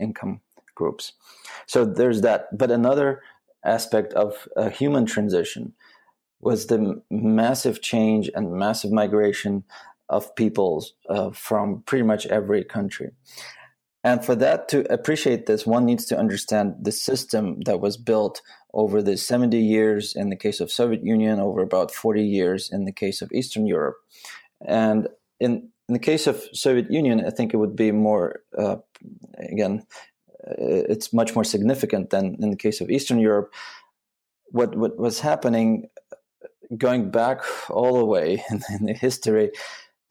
income 0.00 0.40
groups. 0.74 1.12
So 1.66 1.84
there's 1.84 2.22
that. 2.22 2.56
But 2.56 2.70
another 2.70 3.22
aspect 3.64 4.12
of 4.14 4.48
a 4.56 4.70
human 4.70 5.06
transition 5.06 5.72
was 6.42 6.66
the 6.66 7.00
massive 7.10 7.80
change 7.80 8.30
and 8.34 8.52
massive 8.52 8.92
migration 8.92 9.64
of 10.08 10.34
peoples 10.34 10.94
uh, 11.08 11.30
from 11.30 11.82
pretty 11.86 12.04
much 12.04 12.26
every 12.26 12.64
country. 12.64 13.12
And 14.04 14.24
for 14.24 14.34
that 14.34 14.68
to 14.68 14.92
appreciate 14.92 15.46
this, 15.46 15.64
one 15.64 15.86
needs 15.86 16.04
to 16.06 16.18
understand 16.18 16.74
the 16.82 16.90
system 16.90 17.60
that 17.66 17.80
was 17.80 17.96
built 17.96 18.42
over 18.74 19.00
the 19.00 19.16
70 19.16 19.56
years 19.56 20.14
in 20.16 20.28
the 20.28 20.36
case 20.36 20.60
of 20.60 20.72
Soviet 20.72 21.04
Union, 21.04 21.38
over 21.38 21.62
about 21.62 21.92
40 21.92 22.24
years 22.24 22.68
in 22.70 22.84
the 22.84 22.92
case 22.92 23.22
of 23.22 23.30
Eastern 23.32 23.66
Europe. 23.66 23.96
And 24.66 25.08
in, 25.38 25.68
in 25.88 25.92
the 25.92 26.00
case 26.00 26.26
of 26.26 26.42
Soviet 26.52 26.90
Union, 26.90 27.24
I 27.24 27.30
think 27.30 27.54
it 27.54 27.58
would 27.58 27.76
be 27.76 27.92
more, 27.92 28.40
uh, 28.58 28.76
again, 29.38 29.86
uh, 30.48 30.54
it's 30.58 31.12
much 31.12 31.36
more 31.36 31.44
significant 31.44 32.10
than 32.10 32.36
in 32.40 32.50
the 32.50 32.56
case 32.56 32.80
of 32.80 32.90
Eastern 32.90 33.20
Europe. 33.20 33.54
What, 34.46 34.74
what 34.74 34.98
was 34.98 35.20
happening 35.20 35.88
going 36.76 37.10
back 37.10 37.40
all 37.70 37.98
the 37.98 38.04
way 38.04 38.44
in, 38.50 38.62
in 38.70 38.86
the 38.86 38.92
history 38.94 39.50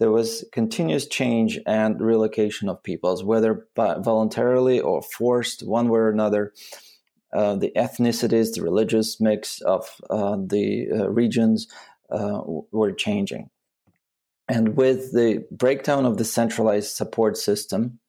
there 0.01 0.09
was 0.09 0.43
continuous 0.51 1.05
change 1.05 1.59
and 1.67 2.01
relocation 2.01 2.69
of 2.69 2.81
peoples, 2.81 3.23
whether 3.23 3.67
voluntarily 3.75 4.79
or 4.79 5.03
forced, 5.03 5.61
one 5.61 5.89
way 5.89 5.99
or 5.99 6.09
another. 6.09 6.53
Uh, 7.31 7.55
the 7.55 7.71
ethnicities, 7.75 8.51
the 8.51 8.63
religious 8.63 9.21
mix 9.21 9.61
of 9.61 9.85
uh, 10.09 10.37
the 10.43 10.87
uh, 10.91 11.07
regions 11.07 11.67
uh, 12.09 12.41
were 12.71 12.91
changing. 12.91 13.51
And 14.47 14.75
with 14.75 15.13
the 15.13 15.45
breakdown 15.51 16.07
of 16.07 16.17
the 16.17 16.25
centralized 16.25 16.95
support 16.95 17.37
system 17.37 17.99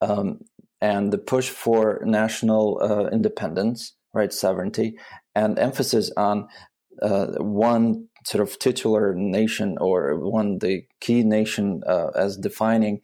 um, 0.00 0.42
and 0.80 1.12
the 1.12 1.18
push 1.18 1.48
for 1.50 2.00
national 2.04 2.78
uh, 2.80 3.08
independence, 3.08 3.92
right, 4.14 4.32
sovereignty, 4.32 4.96
and 5.34 5.58
emphasis 5.58 6.12
on 6.16 6.46
one 7.00 8.08
sort 8.24 8.42
of 8.42 8.58
titular 8.58 9.14
nation 9.14 9.78
or 9.80 10.18
one 10.18 10.58
the 10.58 10.84
key 11.00 11.22
nation 11.22 11.82
uh, 11.86 12.08
as 12.14 12.36
defining 12.36 13.00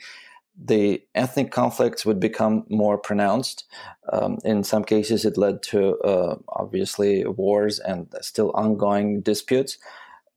the 0.56 1.02
ethnic 1.14 1.50
conflicts 1.50 2.06
would 2.06 2.20
become 2.20 2.64
more 2.68 2.96
pronounced. 2.96 3.64
Um, 4.12 4.38
in 4.44 4.62
some 4.62 4.84
cases, 4.84 5.24
it 5.24 5.36
led 5.36 5.62
to 5.64 5.98
uh, 6.00 6.36
obviously 6.48 7.24
wars 7.24 7.80
and 7.80 8.12
still 8.20 8.52
ongoing 8.52 9.20
disputes. 9.20 9.78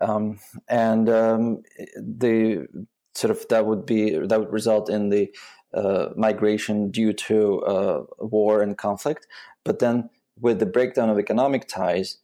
Um, 0.01 0.39
and 0.67 1.09
um, 1.09 1.63
the 1.95 2.67
sort 3.13 3.31
of 3.31 3.47
that 3.49 3.65
would 3.65 3.85
be 3.85 4.17
that 4.17 4.39
would 4.39 4.51
result 4.51 4.89
in 4.89 5.09
the 5.09 5.31
uh, 5.73 6.09
migration 6.15 6.89
due 6.91 7.13
to 7.13 7.61
uh, 7.61 8.03
war 8.19 8.61
and 8.61 8.77
conflict. 8.77 9.27
But 9.63 9.79
then, 9.79 10.09
with 10.39 10.59
the 10.59 10.65
breakdown 10.65 11.09
of 11.09 11.19
economic 11.19 11.67
ties, 11.67 12.17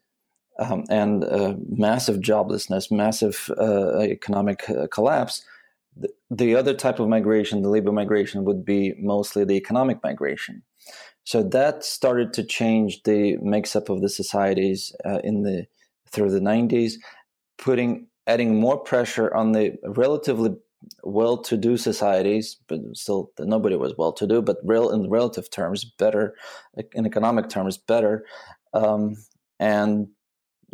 um, 0.59 0.83
and 0.89 1.23
uh, 1.23 1.55
massive 1.69 2.17
joblessness, 2.17 2.91
massive 2.91 3.49
uh, 3.57 3.99
economic 3.99 4.69
uh, 4.69 4.87
collapse, 4.87 5.43
the, 5.95 6.09
the, 6.29 6.55
other 6.55 6.73
type 6.73 6.99
of 6.99 7.07
migration, 7.07 7.61
the 7.61 7.69
labor 7.69 7.91
migration, 7.91 8.45
would 8.45 8.65
be 8.65 8.93
mostly 8.99 9.43
the 9.43 9.55
economic 9.55 10.01
migration. 10.03 10.63
So 11.23 11.43
that 11.43 11.83
started 11.83 12.33
to 12.33 12.43
change 12.43 13.03
the 13.03 13.37
mix-up 13.37 13.89
of 13.89 14.01
the 14.01 14.09
societies 14.09 14.95
uh, 15.05 15.19
in 15.23 15.43
the 15.43 15.65
through 16.11 16.31
the 16.31 16.39
90s, 16.39 16.93
putting 17.57 18.07
adding 18.27 18.59
more 18.59 18.77
pressure 18.77 19.33
on 19.33 19.51
the 19.51 19.75
relatively 19.83 20.55
well-to-do 21.03 21.77
societies, 21.77 22.57
but 22.67 22.79
still 22.93 23.31
nobody 23.39 23.75
was 23.75 23.95
well-to-do, 23.97 24.41
but 24.41 24.57
real 24.63 24.91
in 24.91 25.09
relative 25.09 25.49
terms, 25.49 25.83
better 25.85 26.35
in 26.93 27.05
economic 27.05 27.49
terms, 27.49 27.77
better. 27.77 28.25
Um, 28.73 29.15
and 29.59 30.07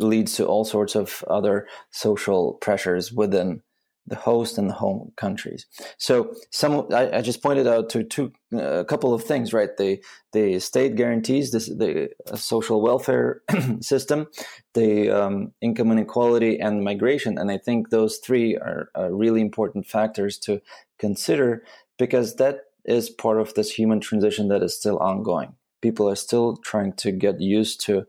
leads 0.00 0.34
to 0.36 0.46
all 0.46 0.64
sorts 0.64 0.94
of 0.96 1.24
other 1.28 1.66
social 1.90 2.54
pressures 2.54 3.12
within 3.12 3.62
the 4.06 4.16
host 4.16 4.58
and 4.58 4.68
the 4.68 4.74
home 4.74 5.12
countries. 5.16 5.66
So 5.96 6.34
some 6.50 6.86
I, 6.92 7.18
I 7.18 7.20
just 7.20 7.42
pointed 7.42 7.66
out 7.66 7.88
to 7.90 8.02
two 8.02 8.32
a 8.52 8.84
couple 8.84 9.14
of 9.14 9.22
things, 9.22 9.52
right? 9.52 9.74
The 9.76 10.02
the 10.32 10.58
state 10.58 10.96
guarantees 10.96 11.52
this 11.52 11.66
the 11.66 12.10
social 12.34 12.82
welfare 12.82 13.42
system, 13.80 14.26
the 14.74 15.10
um, 15.10 15.52
income 15.60 15.92
inequality, 15.92 16.58
and 16.58 16.82
migration, 16.82 17.38
and 17.38 17.50
I 17.50 17.58
think 17.58 17.90
those 17.90 18.18
three 18.18 18.56
are, 18.56 18.90
are 18.94 19.14
really 19.14 19.40
important 19.40 19.86
factors 19.86 20.38
to 20.38 20.60
consider 20.98 21.62
because 21.98 22.36
that 22.36 22.64
is 22.84 23.10
part 23.10 23.40
of 23.40 23.54
this 23.54 23.70
human 23.70 24.00
transition 24.00 24.48
that 24.48 24.62
is 24.62 24.76
still 24.76 24.98
ongoing. 24.98 25.54
People 25.82 26.08
are 26.08 26.16
still 26.16 26.56
trying 26.56 26.94
to 26.94 27.12
get 27.12 27.40
used 27.40 27.80
to 27.86 28.06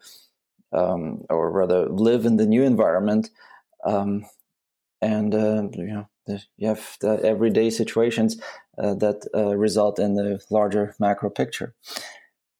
um, 0.73 1.23
or 1.29 1.51
rather 1.51 1.88
live 1.89 2.25
in 2.25 2.38
the 2.38 2.45
new 2.45 2.63
environment 2.63 3.29
um, 3.86 4.25
and 5.01 5.34
uh, 5.34 5.63
you 5.73 5.86
know 5.86 6.07
you 6.57 6.67
have 6.67 6.97
the 7.01 7.19
everyday 7.23 7.69
situations 7.69 8.39
uh, 8.77 8.93
that 8.93 9.27
uh, 9.36 9.55
result 9.55 9.99
in 9.99 10.15
the 10.15 10.39
larger 10.49 10.95
macro 10.99 11.29
picture 11.29 11.73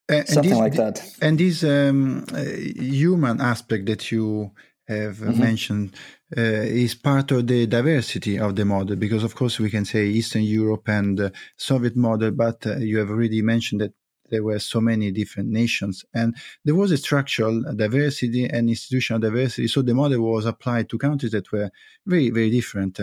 something 0.10 0.50
this, 0.50 0.58
like 0.58 0.74
that 0.74 1.16
and 1.22 1.38
this 1.38 1.64
um, 1.64 2.26
uh, 2.34 2.44
human 2.44 3.40
aspect 3.40 3.86
that 3.86 4.12
you 4.12 4.52
have 4.88 5.18
mm-hmm. 5.18 5.40
mentioned 5.40 5.96
uh, 6.38 6.42
is 6.42 6.96
part 6.96 7.32
of 7.32 7.48
the 7.48 7.66
diversity 7.66 8.38
of 8.38 8.56
the 8.56 8.66
model 8.66 8.96
because 8.96 9.24
of 9.24 9.36
course 9.36 9.60
we 9.60 9.70
can 9.70 9.86
say 9.86 10.08
eastern 10.08 10.44
europe 10.44 10.90
and 10.90 11.32
soviet 11.56 11.96
model 11.96 12.32
but 12.32 12.66
uh, 12.68 12.76
you 12.78 12.98
have 12.98 13.10
already 13.10 13.42
mentioned 13.42 13.80
that 13.80 13.94
there 14.32 14.44
were 14.44 14.60
so 14.60 14.82
many 14.82 15.12
different 15.12 15.50
nations 15.50 16.04
and 16.14 16.36
there 16.66 16.76
was 16.76 16.92
a 16.92 16.98
structural 16.98 17.62
diversity 17.76 18.46
and 18.46 18.70
institutional 18.70 19.20
diversity 19.20 19.68
so 19.68 19.82
the 19.82 19.94
model 19.94 20.22
was 20.22 20.46
applied 20.46 20.90
to 20.90 20.98
countries 20.98 21.32
that 21.32 21.52
were 21.52 21.70
very 22.06 22.30
very 22.32 22.50
different 22.50 23.00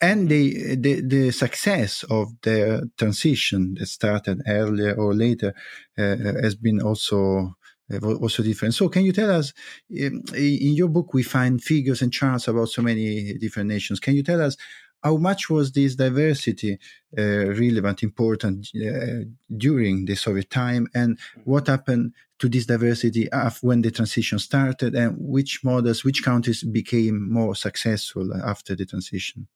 and 0.00 0.28
the, 0.30 0.76
the, 0.76 1.02
the 1.02 1.30
success 1.30 2.04
of 2.08 2.32
their 2.42 2.82
transition 2.96 3.74
that 3.78 3.86
started 3.86 4.40
earlier 4.46 4.94
or 4.94 5.12
later 5.12 5.52
uh, 5.98 6.16
has 6.42 6.54
been 6.54 6.80
also 6.80 7.54
uh, 7.92 8.14
also 8.14 8.42
different. 8.42 8.72
So, 8.72 8.88
can 8.88 9.04
you 9.04 9.12
tell 9.12 9.30
us 9.30 9.52
um, 10.00 10.22
in 10.34 10.74
your 10.74 10.88
book 10.88 11.12
we 11.12 11.22
find 11.22 11.62
figures 11.62 12.02
and 12.02 12.12
charts 12.12 12.48
about 12.48 12.68
so 12.68 12.82
many 12.82 13.34
different 13.34 13.68
nations? 13.68 14.00
Can 14.00 14.14
you 14.14 14.22
tell 14.22 14.40
us 14.40 14.56
how 15.02 15.16
much 15.16 15.48
was 15.48 15.72
this 15.72 15.94
diversity 15.94 16.78
uh, 17.16 17.48
relevant, 17.48 18.02
important 18.02 18.68
uh, 18.74 19.24
during 19.56 20.04
the 20.04 20.14
Soviet 20.14 20.50
time, 20.50 20.88
and 20.94 21.18
what 21.44 21.66
happened 21.66 22.12
to 22.38 22.48
this 22.48 22.66
diversity 22.66 23.28
when 23.60 23.82
the 23.82 23.90
transition 23.90 24.38
started, 24.38 24.94
and 24.94 25.16
which 25.18 25.62
models, 25.62 26.04
which 26.04 26.22
countries 26.22 26.62
became 26.62 27.30
more 27.30 27.54
successful 27.54 28.32
after 28.44 28.74
the 28.74 28.86
transition? 28.86 29.46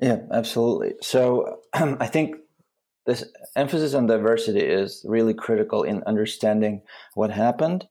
Yeah, 0.00 0.18
absolutely. 0.30 0.94
So 1.00 1.60
I 1.72 2.06
think 2.06 2.36
this 3.06 3.24
emphasis 3.54 3.94
on 3.94 4.06
diversity 4.06 4.60
is 4.60 5.04
really 5.08 5.34
critical 5.34 5.84
in 5.84 6.02
understanding 6.04 6.82
what 7.14 7.30
happened. 7.30 7.86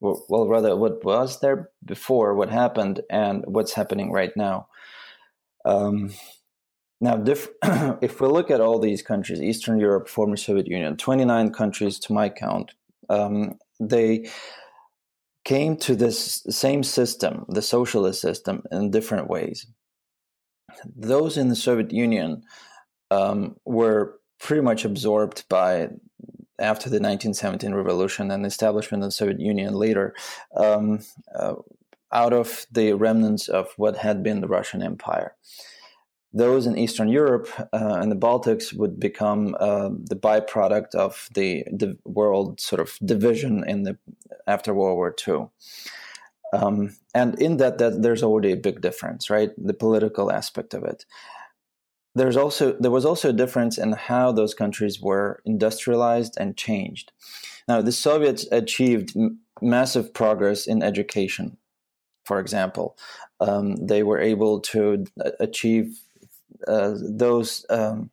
Well, 0.00 0.46
rather, 0.46 0.76
what 0.76 1.02
was 1.04 1.40
there 1.40 1.70
before, 1.84 2.34
what 2.34 2.50
happened, 2.50 3.00
and 3.10 3.42
what's 3.46 3.72
happening 3.72 4.12
right 4.12 4.36
now. 4.36 4.68
Um, 5.66 6.12
now, 7.00 7.16
diff- 7.16 7.50
if 8.00 8.20
we 8.20 8.28
look 8.28 8.50
at 8.50 8.60
all 8.60 8.78
these 8.78 9.02
countries, 9.02 9.42
Eastern 9.42 9.78
Europe, 9.78 10.08
former 10.08 10.36
Soviet 10.36 10.66
Union, 10.66 10.96
29 10.96 11.52
countries 11.52 11.98
to 12.00 12.12
my 12.12 12.28
count, 12.28 12.72
um, 13.10 13.58
they 13.78 14.30
came 15.44 15.76
to 15.76 15.94
this 15.94 16.44
same 16.48 16.82
system, 16.82 17.44
the 17.48 17.62
socialist 17.62 18.20
system, 18.20 18.62
in 18.72 18.90
different 18.90 19.28
ways. 19.28 19.66
Those 20.84 21.36
in 21.36 21.48
the 21.48 21.56
Soviet 21.56 21.92
Union 21.92 22.42
um, 23.10 23.56
were 23.64 24.18
pretty 24.40 24.62
much 24.62 24.84
absorbed 24.84 25.44
by 25.48 25.88
after 26.58 26.88
the 26.88 26.96
1917 26.96 27.74
revolution 27.74 28.30
and 28.30 28.42
the 28.42 28.48
establishment 28.48 29.02
of 29.02 29.08
the 29.08 29.12
Soviet 29.12 29.40
Union 29.40 29.74
later, 29.74 30.14
um, 30.56 31.00
uh, 31.38 31.54
out 32.16 32.32
of 32.32 32.66
the 32.72 32.94
remnants 32.94 33.46
of 33.46 33.66
what 33.76 33.98
had 33.98 34.22
been 34.22 34.40
the 34.40 34.48
Russian 34.48 34.82
Empire. 34.82 35.36
Those 36.32 36.66
in 36.66 36.78
Eastern 36.78 37.08
Europe 37.08 37.48
uh, 37.72 37.98
and 38.00 38.10
the 38.10 38.16
Baltics 38.26 38.72
would 38.72 38.98
become 38.98 39.54
uh, 39.60 39.90
the 40.12 40.16
byproduct 40.16 40.94
of 40.94 41.28
the, 41.34 41.64
the, 41.70 41.96
world 42.04 42.60
sort 42.60 42.80
of 42.80 42.98
division 43.04 43.64
in 43.68 43.82
the 43.84 43.98
after 44.46 44.72
World 44.72 44.96
War 44.96 45.14
II. 45.26 45.48
Um, 46.52 46.96
and 47.14 47.40
in 47.40 47.58
that, 47.58 47.78
that, 47.78 48.02
there's 48.02 48.22
already 48.22 48.52
a 48.52 48.64
big 48.68 48.80
difference, 48.80 49.28
right? 49.28 49.50
The 49.58 49.74
political 49.74 50.32
aspect 50.32 50.72
of 50.74 50.84
it. 50.84 51.04
There's 52.14 52.36
also 52.36 52.72
there 52.80 52.90
was 52.98 53.04
also 53.04 53.28
a 53.28 53.40
difference 53.42 53.76
in 53.76 53.92
how 53.92 54.32
those 54.32 54.54
countries 54.54 55.02
were 55.02 55.42
industrialized 55.44 56.34
and 56.40 56.56
changed. 56.56 57.12
Now, 57.68 57.82
the 57.82 57.92
Soviets 57.92 58.46
achieved 58.50 59.14
m- 59.14 59.40
massive 59.60 60.14
progress 60.14 60.66
in 60.66 60.82
education 60.82 61.58
for 62.26 62.40
example. 62.40 62.96
Um, 63.40 63.76
they 63.76 64.02
were 64.02 64.20
able 64.20 64.60
to 64.72 65.04
achieve 65.40 65.98
uh, 66.66 66.94
those 67.00 67.64
um, 67.70 68.10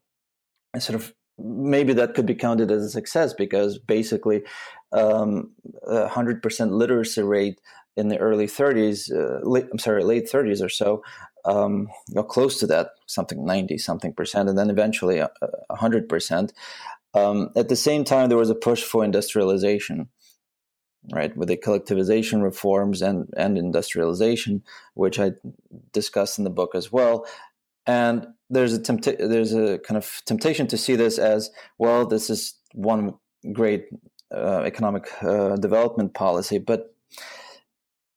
sort 0.78 0.96
of 0.96 1.14
maybe 1.38 1.94
that 1.94 2.14
could 2.14 2.26
be 2.26 2.36
counted 2.36 2.72
as 2.72 2.84
a 2.84 2.90
success 2.90 3.34
because 3.34 3.80
basically 3.80 4.44
um, 4.92 5.52
a 5.88 6.08
hundred 6.08 6.42
percent 6.42 6.72
literacy 6.72 7.24
rate 7.24 7.60
in 7.96 8.08
the 8.08 8.18
early 8.18 8.48
30s, 8.48 9.12
uh, 9.12 9.48
late, 9.48 9.68
I'm 9.72 9.78
sorry, 9.78 10.04
late 10.04 10.28
30s 10.28 10.64
or 10.64 10.70
so, 10.70 11.04
um, 11.46 11.90
close 12.28 12.60
to 12.60 12.66
that, 12.68 12.92
something 13.06 13.46
90 13.46 13.78
something 13.78 14.14
percent, 14.14 14.50
and 14.50 14.58
then 14.58 14.70
eventually 14.70 15.20
a 15.20 15.30
hundred 15.72 16.08
percent. 16.08 16.54
Um, 17.14 17.52
at 17.56 17.70
the 17.70 17.76
same 17.76 18.04
time, 18.04 18.30
there 18.30 18.38
was 18.38 18.50
a 18.50 18.56
push 18.56 18.82
for 18.82 19.04
industrialization 19.04 20.10
right, 21.12 21.36
with 21.36 21.50
the 21.50 21.58
collectivization 21.58 22.44
reforms 22.44 23.02
and, 23.02 23.34
and 23.36 23.58
industrialization, 23.58 24.64
which 24.94 25.20
I 25.20 25.34
discuss 25.92 26.38
in 26.38 26.44
the 26.44 26.50
book 26.50 26.76
as 26.76 26.92
well. 26.92 27.26
And 27.86 28.28
there's 28.50 28.74
a 28.74 28.80
tempta- 28.80 29.18
there's 29.18 29.54
a 29.54 29.80
kind 29.80 29.98
of 29.98 30.22
temptation 30.26 30.68
to 30.68 30.78
see 30.78 30.96
this 30.96 31.18
as 31.18 31.52
well. 31.78 32.06
This 32.06 32.30
is 32.30 32.56
one 32.74 33.16
great 33.52 33.88
uh, 34.34 34.62
economic 34.66 35.10
uh, 35.22 35.58
development 35.58 36.14
policy, 36.14 36.60
but 36.60 36.96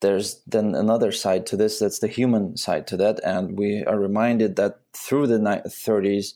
there's 0.01 0.42
then 0.46 0.75
another 0.75 1.11
side 1.11 1.46
to 1.46 1.57
this. 1.57 1.79
That's 1.79 1.99
the 1.99 2.09
human 2.09 2.57
side 2.57 2.87
to 2.88 2.96
that, 2.99 3.18
and 3.25 3.59
we 3.59 3.83
are 3.85 3.99
reminded 3.99 4.57
that 4.57 4.81
through 4.92 5.27
the 5.27 5.38
30s, 5.38 6.35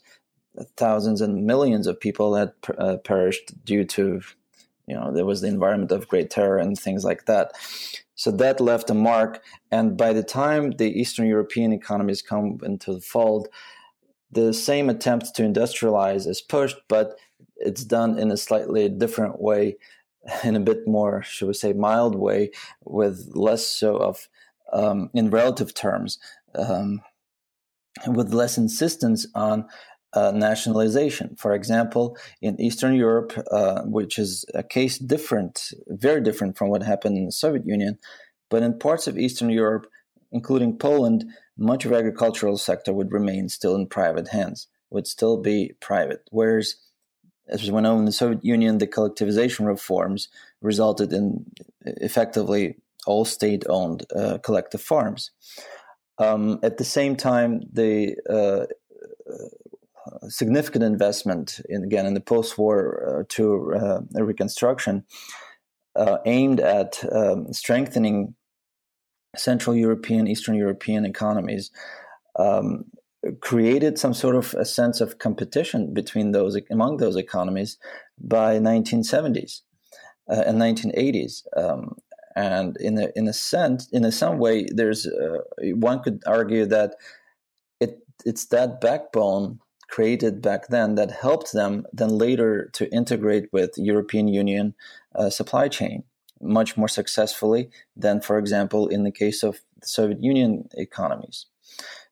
thousands 0.76 1.20
and 1.20 1.46
millions 1.46 1.86
of 1.86 2.00
people 2.00 2.34
had 2.34 2.52
uh, 2.78 2.96
perished 3.04 3.64
due 3.64 3.84
to 3.84 4.22
you 4.90 4.96
know 4.96 5.12
there 5.12 5.24
was 5.24 5.40
the 5.40 5.48
environment 5.48 5.92
of 5.92 6.09
great 6.09 6.31
terror 6.31 6.59
and 6.59 6.79
things 6.79 7.05
like 7.05 7.26
that. 7.26 7.53
So 8.16 8.31
that 8.33 8.61
left 8.61 8.90
a 8.90 8.94
mark 8.94 9.42
and 9.70 9.96
by 9.96 10.12
the 10.12 10.22
time 10.22 10.72
the 10.72 10.90
eastern 11.00 11.26
european 11.26 11.72
economies 11.72 12.20
come 12.20 12.59
into 12.62 12.92
the 12.92 13.00
fold 13.00 13.48
the 14.31 14.53
same 14.53 14.90
attempt 14.90 15.35
to 15.35 15.42
industrialize 15.42 16.26
is 16.26 16.42
pushed 16.42 16.76
but 16.88 17.18
it's 17.57 17.83
done 17.83 18.18
in 18.18 18.31
a 18.31 18.37
slightly 18.37 18.90
different 18.90 19.40
way 19.40 19.76
in 20.44 20.55
a 20.55 20.61
bit 20.61 20.87
more 20.87 21.22
should 21.22 21.48
we 21.48 21.55
say 21.55 21.72
mild 21.72 22.14
way 22.14 22.50
with 22.85 23.31
less 23.33 23.66
so 23.66 23.96
of 23.96 24.29
um, 24.72 25.09
in 25.14 25.31
relative 25.31 25.72
terms 25.72 26.18
um, 26.55 27.00
with 28.07 28.35
less 28.35 28.59
insistence 28.59 29.26
on 29.35 29.66
uh, 30.12 30.32
nationalization. 30.32 31.36
For 31.36 31.54
example, 31.54 32.16
in 32.40 32.60
Eastern 32.60 32.94
Europe, 32.94 33.32
uh, 33.50 33.82
which 33.82 34.18
is 34.18 34.44
a 34.54 34.62
case 34.62 34.98
different, 34.98 35.72
very 35.86 36.20
different 36.20 36.58
from 36.58 36.68
what 36.68 36.82
happened 36.82 37.16
in 37.16 37.26
the 37.26 37.32
Soviet 37.32 37.66
Union, 37.66 37.98
but 38.48 38.62
in 38.62 38.78
parts 38.78 39.06
of 39.06 39.18
Eastern 39.18 39.50
Europe, 39.50 39.86
including 40.32 40.78
Poland, 40.78 41.24
much 41.56 41.84
of 41.84 41.92
agricultural 41.92 42.56
sector 42.56 42.92
would 42.92 43.12
remain 43.12 43.48
still 43.48 43.74
in 43.74 43.86
private 43.86 44.28
hands, 44.28 44.68
would 44.90 45.06
still 45.06 45.36
be 45.36 45.74
private. 45.80 46.22
Whereas, 46.30 46.76
as 47.48 47.70
we 47.70 47.80
know 47.80 47.98
in 47.98 48.04
the 48.04 48.12
Soviet 48.12 48.44
Union, 48.44 48.78
the 48.78 48.86
collectivization 48.86 49.66
reforms 49.66 50.28
resulted 50.62 51.12
in 51.12 51.44
effectively 51.84 52.76
all 53.06 53.24
state-owned 53.24 54.04
uh, 54.14 54.38
collective 54.38 54.82
farms. 54.82 55.30
Um, 56.18 56.58
at 56.62 56.76
the 56.76 56.84
same 56.84 57.16
time, 57.16 57.62
the 57.72 58.16
uh, 58.28 58.66
significant 60.28 60.84
investment 60.84 61.60
in 61.68 61.84
again 61.84 62.06
in 62.06 62.14
the 62.14 62.20
post-war 62.20 63.20
uh, 63.20 63.24
to 63.28 63.74
uh, 63.74 64.00
reconstruction 64.24 65.04
uh, 65.96 66.18
aimed 66.24 66.60
at 66.60 67.02
um, 67.12 67.52
strengthening 67.52 68.34
Central 69.36 69.76
European, 69.76 70.26
Eastern 70.26 70.54
European 70.54 71.04
economies. 71.04 71.70
Um, 72.38 72.84
created 73.40 73.98
some 73.98 74.14
sort 74.14 74.34
of 74.34 74.54
a 74.54 74.64
sense 74.64 75.00
of 75.00 75.18
competition 75.18 75.92
between 75.92 76.32
those 76.32 76.58
among 76.70 76.96
those 76.96 77.16
economies 77.16 77.76
by 78.18 78.58
1970s 78.58 79.60
uh, 80.30 80.42
and 80.46 80.58
1980s. 80.58 81.42
Um, 81.56 81.96
and 82.36 82.76
in 82.78 82.98
a 82.98 83.08
in 83.16 83.28
a 83.28 83.32
sense, 83.32 83.88
in 83.90 84.04
a 84.04 84.12
some 84.12 84.38
way, 84.38 84.66
there's 84.72 85.06
uh, 85.06 85.38
one 85.74 86.00
could 86.02 86.22
argue 86.26 86.64
that 86.66 86.94
it 87.80 87.98
it's 88.24 88.46
that 88.46 88.80
backbone 88.80 89.58
created 89.90 90.40
back 90.40 90.68
then 90.68 90.94
that 90.94 91.11
helped 91.11 91.53
them 91.53 91.85
then 91.92 92.11
later 92.11 92.70
to 92.72 92.92
integrate 92.92 93.53
with 93.53 93.72
European 93.76 94.29
Union 94.29 94.74
uh, 95.14 95.29
supply 95.31 95.68
chain 95.68 96.05
much 96.40 96.76
more 96.76 96.88
successfully 96.88 97.70
than, 97.94 98.20
for 98.20 98.38
example, 98.38 98.88
in 98.88 99.03
the 99.03 99.11
case 99.11 99.42
of 99.42 99.61
the 99.81 99.87
Soviet 99.87 100.22
Union 100.22 100.68
economies. 100.74 101.46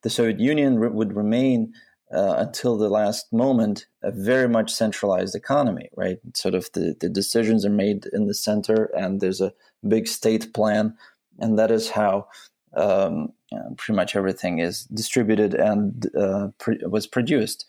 The 0.02 0.10
Soviet 0.10 0.38
Union 0.38 0.78
re- 0.78 0.90
would 0.90 1.16
remain 1.16 1.72
uh, 2.12 2.34
until 2.38 2.76
the 2.76 2.88
last 2.88 3.32
moment 3.32 3.86
a 4.02 4.10
very 4.10 4.48
much 4.48 4.72
centralized 4.72 5.34
economy, 5.34 5.88
right? 5.96 6.18
Sort 6.34 6.54
of 6.54 6.70
the, 6.72 6.94
the 7.00 7.08
decisions 7.08 7.64
are 7.64 7.70
made 7.70 8.06
in 8.12 8.26
the 8.26 8.34
center, 8.34 8.90
and 8.96 9.20
there's 9.20 9.40
a 9.40 9.52
big 9.86 10.08
state 10.08 10.52
plan, 10.52 10.96
and 11.38 11.58
that 11.58 11.70
is 11.70 11.90
how 11.90 12.28
um, 12.74 13.32
pretty 13.76 13.96
much 13.96 14.16
everything 14.16 14.58
is 14.58 14.84
distributed 14.84 15.54
and 15.54 16.10
uh, 16.16 16.48
pre- 16.58 16.80
was 16.82 17.06
produced 17.06 17.66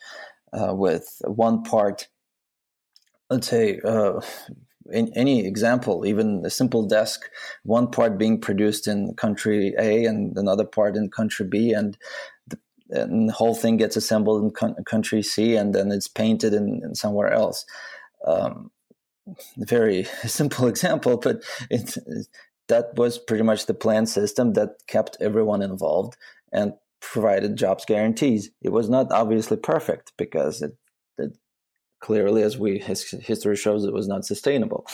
uh, 0.53 0.73
with 0.73 1.21
one 1.25 1.63
part, 1.63 2.07
let's 3.29 3.47
say, 3.47 3.79
uh, 3.83 4.19
in 4.91 5.11
any 5.15 5.45
example, 5.45 6.05
even 6.05 6.43
a 6.45 6.49
simple 6.49 6.87
desk, 6.87 7.29
one 7.63 7.91
part 7.91 8.17
being 8.17 8.41
produced 8.41 8.87
in 8.87 9.13
country 9.15 9.75
A 9.77 10.05
and 10.05 10.35
another 10.37 10.65
part 10.65 10.95
in 10.95 11.11
country 11.11 11.45
B, 11.45 11.73
and 11.73 11.97
the, 12.47 12.57
and 12.89 13.29
the 13.29 13.33
whole 13.33 13.53
thing 13.53 13.77
gets 13.77 13.95
assembled 13.95 14.43
in 14.43 14.51
con- 14.51 14.83
country 14.85 15.21
C, 15.21 15.55
and 15.55 15.75
then 15.75 15.91
it's 15.91 16.07
painted 16.07 16.53
in, 16.53 16.81
in 16.83 16.95
somewhere 16.95 17.31
else. 17.31 17.65
Um, 18.25 18.71
very 19.57 20.03
simple 20.25 20.67
example, 20.73 21.17
but 21.17 21.43
it's, 21.69 21.97
that 22.69 22.95
was 22.95 23.17
pretty 23.17 23.43
much 23.43 23.65
the 23.65 23.73
plan 23.73 24.05
system 24.05 24.53
that 24.53 24.77
kept 24.87 25.17
everyone 25.19 25.61
involved 25.61 26.15
and 26.53 26.73
provided 27.01 27.57
jobs 27.57 27.83
guarantees. 27.85 28.49
It 28.61 28.71
was 28.71 28.89
not 28.89 29.11
obviously 29.11 29.57
perfect 29.57 30.13
because 30.17 30.61
it, 30.61 30.77
it 31.17 31.37
clearly, 31.99 32.43
as 32.43 32.57
we 32.57 32.79
his, 32.79 33.09
history 33.09 33.55
shows, 33.55 33.85
it 33.85 33.93
was 33.93 34.07
not 34.07 34.25
sustainable. 34.25 34.85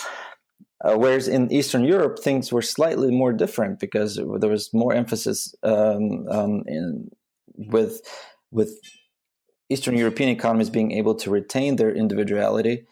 Uh, 0.84 0.96
whereas 0.96 1.28
in 1.28 1.52
Eastern 1.52 1.84
Europe, 1.84 2.20
things 2.20 2.52
were 2.52 2.62
slightly 2.62 3.12
more 3.12 3.34
different 3.34 3.80
because 3.80 4.16
there 4.16 4.50
was 4.50 4.74
more 4.74 4.94
emphasis 4.94 5.56
um, 5.64 6.28
um, 6.30 6.64
in 6.68 7.10
with 7.58 8.02
with 8.52 8.80
Eastern 9.70 9.98
European 9.98 10.30
economies 10.30 10.70
being 10.70 10.92
able 10.92 11.16
to 11.16 11.30
retain 11.30 11.76
their 11.76 11.94
individuality, 11.94 12.86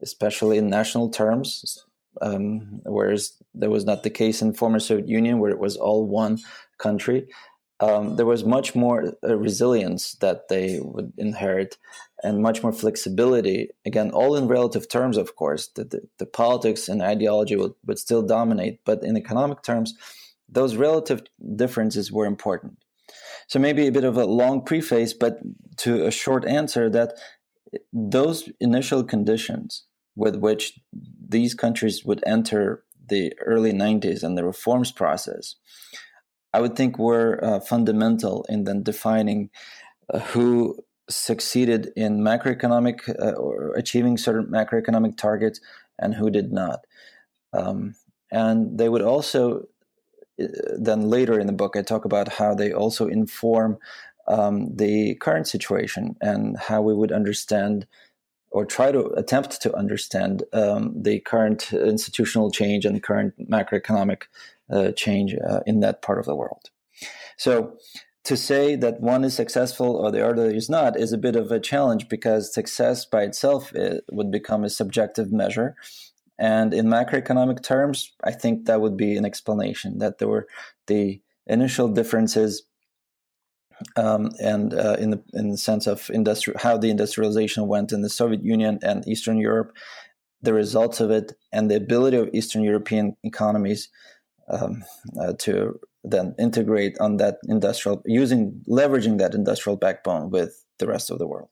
especially 0.00 0.56
in 0.58 0.68
national 0.68 1.10
terms, 1.10 1.84
um, 2.22 2.80
whereas 2.84 3.34
that 3.54 3.70
was 3.70 3.84
not 3.84 4.02
the 4.02 4.10
case 4.10 4.40
in 4.40 4.54
former 4.54 4.78
Soviet 4.78 5.08
Union, 5.08 5.38
where 5.38 5.50
it 5.50 5.58
was 5.58 5.76
all 5.76 6.06
one 6.06 6.38
country. 6.78 7.26
Um, 7.80 8.14
there 8.14 8.26
was 8.26 8.44
much 8.44 8.76
more 8.76 9.14
uh, 9.28 9.36
resilience 9.36 10.12
that 10.20 10.48
they 10.48 10.78
would 10.80 11.12
inherit 11.18 11.78
and 12.22 12.40
much 12.40 12.62
more 12.62 12.72
flexibility. 12.72 13.70
Again, 13.84 14.12
all 14.12 14.36
in 14.36 14.46
relative 14.46 14.88
terms, 14.88 15.16
of 15.16 15.34
course. 15.34 15.66
The, 15.74 15.84
the, 15.84 16.00
the 16.18 16.26
politics 16.26 16.88
and 16.88 17.02
ideology 17.02 17.56
would, 17.56 17.74
would 17.84 17.98
still 17.98 18.22
dominate, 18.22 18.78
but 18.84 19.02
in 19.02 19.16
economic 19.16 19.62
terms, 19.62 19.94
those 20.48 20.76
relative 20.76 21.22
differences 21.56 22.12
were 22.12 22.26
important. 22.26 22.78
So, 23.48 23.58
maybe 23.58 23.88
a 23.88 23.92
bit 23.92 24.04
of 24.04 24.16
a 24.16 24.26
long 24.26 24.64
preface, 24.64 25.12
but 25.12 25.40
to 25.78 26.06
a 26.06 26.12
short 26.12 26.46
answer 26.46 26.88
that 26.90 27.14
those 27.92 28.48
initial 28.60 29.02
conditions 29.02 29.84
with 30.16 30.36
which 30.36 30.78
these 31.28 31.54
countries 31.54 32.04
would 32.04 32.22
enter 32.26 32.84
the 33.08 33.32
early 33.40 33.72
90s 33.72 34.22
and 34.22 34.36
the 34.36 34.44
reforms 34.44 34.92
process, 34.92 35.56
I 36.52 36.60
would 36.60 36.76
think 36.76 36.98
were 36.98 37.42
uh, 37.42 37.60
fundamental 37.60 38.44
in 38.48 38.64
then 38.64 38.82
defining 38.82 39.50
uh, 40.12 40.18
who 40.18 40.76
succeeded 41.08 41.92
in 41.96 42.20
macroeconomic 42.20 43.08
uh, 43.20 43.32
or 43.32 43.74
achieving 43.74 44.16
certain 44.16 44.46
macroeconomic 44.46 45.16
targets 45.16 45.60
and 45.98 46.14
who 46.14 46.30
did 46.30 46.52
not. 46.52 46.80
Um, 47.52 47.94
and 48.30 48.78
they 48.78 48.88
would 48.88 49.02
also, 49.02 49.66
uh, 50.42 50.46
then 50.78 51.08
later 51.08 51.38
in 51.38 51.46
the 51.46 51.52
book, 51.52 51.76
I 51.76 51.82
talk 51.82 52.04
about 52.04 52.28
how 52.28 52.54
they 52.54 52.72
also 52.72 53.08
inform 53.08 53.78
um, 54.28 54.74
the 54.76 55.16
current 55.16 55.48
situation 55.48 56.16
and 56.20 56.56
how 56.56 56.82
we 56.82 56.94
would 56.94 57.12
understand 57.12 57.86
or 58.52 58.64
try 58.64 58.92
to 58.92 59.06
attempt 59.16 59.60
to 59.62 59.74
understand 59.76 60.44
um, 60.52 60.94
the 61.00 61.20
current 61.20 61.72
institutional 61.72 62.50
change 62.50 62.84
and 62.84 63.02
current 63.02 63.34
macroeconomic 63.50 64.24
uh, 64.70 64.92
change 64.92 65.34
uh, 65.34 65.60
in 65.66 65.80
that 65.80 66.02
part 66.02 66.18
of 66.18 66.26
the 66.26 66.36
world. 66.36 66.70
So, 67.36 67.76
to 68.24 68.36
say 68.36 68.76
that 68.76 69.00
one 69.00 69.24
is 69.24 69.34
successful 69.34 69.96
or 69.96 70.12
the 70.12 70.24
other 70.24 70.48
is 70.48 70.70
not 70.70 70.96
is 70.96 71.12
a 71.12 71.18
bit 71.18 71.34
of 71.34 71.50
a 71.50 71.58
challenge 71.58 72.08
because 72.08 72.54
success 72.54 73.04
by 73.04 73.22
itself 73.22 73.74
it 73.74 74.04
would 74.12 74.30
become 74.30 74.62
a 74.62 74.70
subjective 74.70 75.32
measure. 75.32 75.74
And 76.38 76.72
in 76.72 76.86
macroeconomic 76.86 77.62
terms, 77.62 78.12
I 78.22 78.30
think 78.30 78.66
that 78.66 78.80
would 78.80 78.96
be 78.96 79.16
an 79.16 79.24
explanation 79.24 79.98
that 79.98 80.18
there 80.18 80.28
were 80.28 80.46
the 80.86 81.20
initial 81.46 81.88
differences 81.88 82.62
um, 83.96 84.30
and 84.40 84.74
uh, 84.74 84.96
in 84.98 85.10
the 85.10 85.22
in 85.32 85.50
the 85.50 85.56
sense 85.56 85.86
of 85.86 86.02
industri- 86.08 86.60
how 86.60 86.76
the 86.76 86.90
industrialization 86.90 87.66
went 87.66 87.92
in 87.92 88.02
the 88.02 88.08
Soviet 88.08 88.44
Union 88.44 88.78
and 88.82 89.06
Eastern 89.06 89.38
Europe, 89.38 89.72
the 90.40 90.54
results 90.54 91.00
of 91.00 91.10
it, 91.10 91.32
and 91.52 91.70
the 91.70 91.76
ability 91.76 92.16
of 92.16 92.30
Eastern 92.32 92.62
European 92.62 93.16
economies 93.22 93.88
um, 94.48 94.82
uh, 95.20 95.32
to 95.38 95.78
then 96.04 96.34
integrate 96.38 96.98
on 96.98 97.16
that 97.18 97.38
industrial 97.48 98.02
using 98.06 98.62
leveraging 98.68 99.18
that 99.18 99.34
industrial 99.34 99.76
backbone 99.76 100.30
with 100.30 100.64
the 100.78 100.86
rest 100.86 101.10
of 101.10 101.18
the 101.18 101.26
world. 101.26 101.50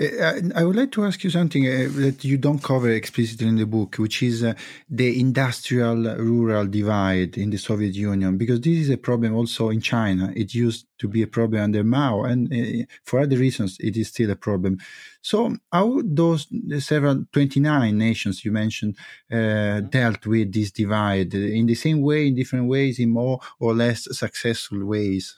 Uh, 0.00 0.40
I 0.54 0.64
would 0.64 0.76
like 0.76 0.92
to 0.92 1.04
ask 1.04 1.24
you 1.24 1.30
something 1.30 1.66
uh, 1.66 1.88
that 1.96 2.22
you 2.22 2.36
don't 2.36 2.62
cover 2.62 2.90
explicitly 2.90 3.48
in 3.48 3.56
the 3.56 3.64
book, 3.64 3.96
which 3.96 4.22
is 4.22 4.44
uh, 4.44 4.52
the 4.90 5.18
industrial 5.18 5.96
rural 6.16 6.66
divide 6.66 7.38
in 7.38 7.48
the 7.48 7.56
Soviet 7.56 7.94
Union, 7.94 8.36
because 8.36 8.60
this 8.60 8.76
is 8.76 8.90
a 8.90 8.98
problem 8.98 9.34
also 9.34 9.70
in 9.70 9.80
China. 9.80 10.32
It 10.36 10.54
used 10.54 10.86
to 10.98 11.08
be 11.08 11.22
a 11.22 11.26
problem 11.26 11.62
under 11.62 11.82
Mao, 11.82 12.24
and 12.24 12.52
uh, 12.52 12.84
for 13.04 13.20
other 13.20 13.38
reasons, 13.38 13.78
it 13.80 13.96
is 13.96 14.08
still 14.08 14.30
a 14.30 14.36
problem. 14.36 14.78
So, 15.22 15.56
how 15.72 16.02
those 16.04 16.46
several 16.80 17.24
29 17.32 17.96
nations 17.96 18.44
you 18.44 18.52
mentioned 18.52 18.96
uh, 19.32 19.34
mm-hmm. 19.34 19.86
dealt 19.86 20.26
with 20.26 20.52
this 20.52 20.72
divide 20.72 21.32
in 21.32 21.64
the 21.64 21.74
same 21.74 22.02
way, 22.02 22.26
in 22.26 22.34
different 22.34 22.68
ways, 22.68 22.98
in 22.98 23.10
more 23.10 23.40
or 23.58 23.74
less 23.74 24.06
successful 24.16 24.84
ways? 24.84 25.36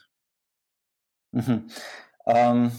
Mm-hmm. 1.33 1.67
Um, 2.29 2.71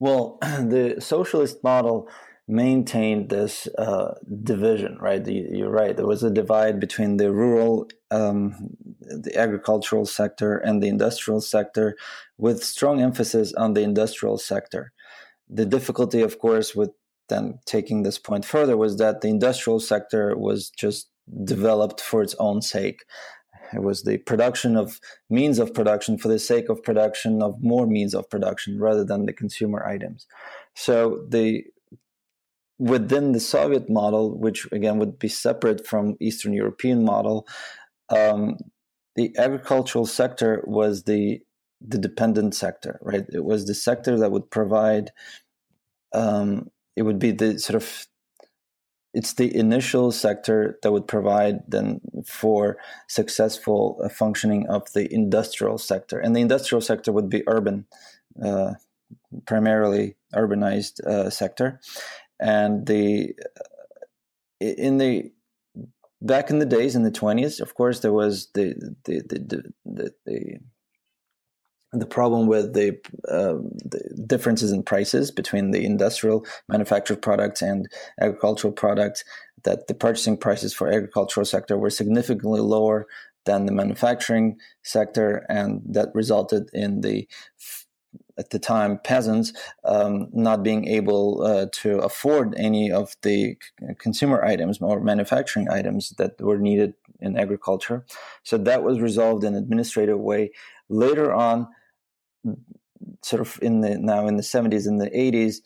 well, 0.00 0.38
the 0.42 0.96
socialist 0.98 1.62
model 1.62 2.08
maintained 2.46 3.30
this 3.30 3.66
uh, 3.78 4.14
division, 4.42 4.98
right? 5.00 5.26
You're 5.26 5.70
right. 5.70 5.96
There 5.96 6.06
was 6.06 6.22
a 6.22 6.30
divide 6.30 6.78
between 6.78 7.16
the 7.16 7.32
rural, 7.32 7.88
um, 8.10 8.76
the 9.00 9.32
agricultural 9.36 10.04
sector, 10.04 10.58
and 10.58 10.82
the 10.82 10.88
industrial 10.88 11.40
sector, 11.40 11.96
with 12.36 12.62
strong 12.62 13.00
emphasis 13.00 13.54
on 13.54 13.72
the 13.72 13.82
industrial 13.82 14.36
sector. 14.36 14.92
The 15.48 15.64
difficulty, 15.64 16.20
of 16.20 16.38
course, 16.38 16.74
with 16.74 16.90
then 17.28 17.58
taking 17.64 18.02
this 18.02 18.18
point 18.18 18.44
further 18.44 18.76
was 18.76 18.98
that 18.98 19.22
the 19.22 19.28
industrial 19.28 19.80
sector 19.80 20.36
was 20.36 20.68
just 20.68 21.08
developed 21.44 22.00
for 22.00 22.22
its 22.22 22.34
own 22.38 22.60
sake. 22.60 23.04
It 23.74 23.82
was 23.82 24.02
the 24.02 24.18
production 24.18 24.76
of 24.76 25.00
means 25.28 25.58
of 25.58 25.74
production 25.74 26.18
for 26.18 26.28
the 26.28 26.38
sake 26.38 26.68
of 26.68 26.82
production 26.82 27.42
of 27.42 27.62
more 27.62 27.86
means 27.86 28.14
of 28.14 28.28
production 28.30 28.78
rather 28.78 29.04
than 29.04 29.26
the 29.26 29.32
consumer 29.32 29.84
items. 29.86 30.26
So 30.74 31.24
the 31.28 31.64
within 32.78 33.32
the 33.32 33.40
Soviet 33.40 33.88
model, 33.88 34.36
which 34.36 34.66
again 34.72 34.98
would 34.98 35.18
be 35.18 35.28
separate 35.28 35.86
from 35.86 36.16
Eastern 36.20 36.52
European 36.52 37.04
model, 37.04 37.46
um, 38.10 38.58
the 39.16 39.34
agricultural 39.38 40.06
sector 40.06 40.62
was 40.66 41.04
the 41.04 41.40
the 41.86 41.98
dependent 41.98 42.54
sector, 42.54 42.98
right? 43.02 43.26
It 43.32 43.44
was 43.44 43.66
the 43.66 43.74
sector 43.74 44.18
that 44.18 44.32
would 44.32 44.50
provide. 44.50 45.10
Um, 46.12 46.70
it 46.96 47.02
would 47.02 47.18
be 47.18 47.32
the 47.32 47.58
sort 47.58 47.74
of 47.74 48.06
it's 49.14 49.34
the 49.34 49.56
initial 49.56 50.10
sector 50.10 50.78
that 50.82 50.92
would 50.92 51.06
provide 51.06 51.60
then 51.68 52.00
for 52.26 52.76
successful 53.06 54.00
uh, 54.02 54.08
functioning 54.08 54.66
of 54.68 54.92
the 54.92 55.12
industrial 55.12 55.78
sector. 55.78 56.18
And 56.18 56.34
the 56.34 56.40
industrial 56.40 56.80
sector 56.80 57.12
would 57.12 57.28
be 57.28 57.44
urban 57.46 57.86
uh, 58.44 58.74
primarily 59.46 60.16
urbanized 60.34 61.00
uh, 61.06 61.30
sector. 61.30 61.80
And 62.40 62.86
the 62.86 63.34
uh, 63.60 64.66
in 64.66 64.98
the 64.98 65.32
back 66.20 66.50
in 66.50 66.58
the 66.58 66.66
days 66.66 66.96
in 66.96 67.02
the 67.02 67.10
20s 67.10 67.60
of 67.60 67.74
course 67.74 68.00
there 68.00 68.12
was 68.12 68.48
the 68.54 68.74
the 69.04 69.20
the, 69.28 69.38
the, 69.38 69.72
the, 69.84 70.14
the 70.24 70.58
the 72.00 72.06
problem 72.06 72.46
with 72.46 72.74
the, 72.74 72.98
um, 73.28 73.70
the, 73.84 74.00
differences 74.26 74.72
in 74.72 74.82
prices 74.82 75.30
between 75.30 75.70
the 75.70 75.84
industrial 75.84 76.44
manufactured 76.68 77.22
products 77.22 77.62
and 77.62 77.88
agricultural 78.20 78.72
products 78.72 79.24
that 79.62 79.86
the 79.86 79.94
purchasing 79.94 80.36
prices 80.36 80.74
for 80.74 80.88
agricultural 80.88 81.44
sector 81.44 81.76
were 81.78 81.90
significantly 81.90 82.60
lower 82.60 83.06
than 83.44 83.66
the 83.66 83.72
manufacturing 83.72 84.56
sector 84.82 85.44
and 85.48 85.82
that 85.86 86.08
resulted 86.14 86.70
in 86.72 87.00
the 87.02 87.28
at 88.36 88.50
the 88.50 88.58
time 88.58 88.98
peasants 88.98 89.52
um, 89.84 90.28
not 90.32 90.62
being 90.62 90.88
able 90.88 91.42
uh, 91.42 91.66
to 91.72 91.98
afford 91.98 92.54
any 92.56 92.90
of 92.90 93.14
the 93.22 93.56
consumer 93.98 94.44
items 94.44 94.78
or 94.80 95.00
manufacturing 95.00 95.68
items 95.70 96.10
that 96.18 96.40
were 96.40 96.58
needed 96.58 96.94
in 97.20 97.36
agriculture. 97.36 98.04
So 98.42 98.58
that 98.58 98.82
was 98.82 99.00
resolved 99.00 99.44
in 99.44 99.54
administrative 99.54 100.18
way. 100.18 100.50
Later 100.88 101.32
on 101.32 101.68
sort 103.22 103.40
of 103.40 103.58
in 103.62 103.80
the 103.80 103.98
now 103.98 104.26
in 104.26 104.36
the 104.36 104.42
70s 104.42 104.86
and 104.86 105.00
the 105.00 105.10
80s 105.10 105.56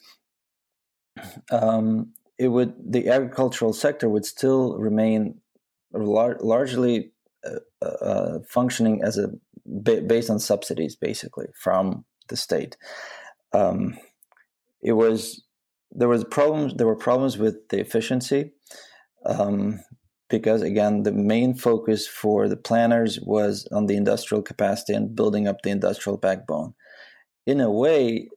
um, 1.50 2.12
it 2.38 2.48
would 2.48 2.74
the 2.78 3.08
agricultural 3.08 3.72
sector 3.72 4.08
would 4.08 4.24
still 4.24 4.78
remain 4.78 5.40
lar- 5.92 6.38
largely 6.40 7.12
uh, 7.44 7.84
uh, 7.84 8.38
functioning 8.48 9.02
as 9.02 9.18
a 9.18 9.30
ba- 9.66 10.02
based 10.02 10.30
on 10.30 10.38
subsidies 10.38 10.96
basically 10.96 11.46
from 11.54 12.04
the 12.28 12.36
state. 12.36 12.76
Um, 13.52 13.98
it 14.82 14.92
was 14.92 15.42
there 15.90 16.08
was 16.08 16.24
problems 16.24 16.74
there 16.74 16.86
were 16.86 16.96
problems 16.96 17.38
with 17.38 17.68
the 17.68 17.80
efficiency 17.80 18.52
um, 19.26 19.80
because 20.28 20.62
again 20.62 21.02
the 21.02 21.12
main 21.12 21.54
focus 21.54 22.06
for 22.06 22.48
the 22.48 22.56
planners 22.56 23.18
was 23.20 23.66
on 23.72 23.86
the 23.86 23.96
industrial 23.96 24.42
capacity 24.42 24.92
and 24.92 25.14
building 25.14 25.48
up 25.48 25.62
the 25.62 25.70
industrial 25.70 26.16
backbone. 26.16 26.74
In 27.46 27.60
a 27.60 27.70
way 27.70 28.28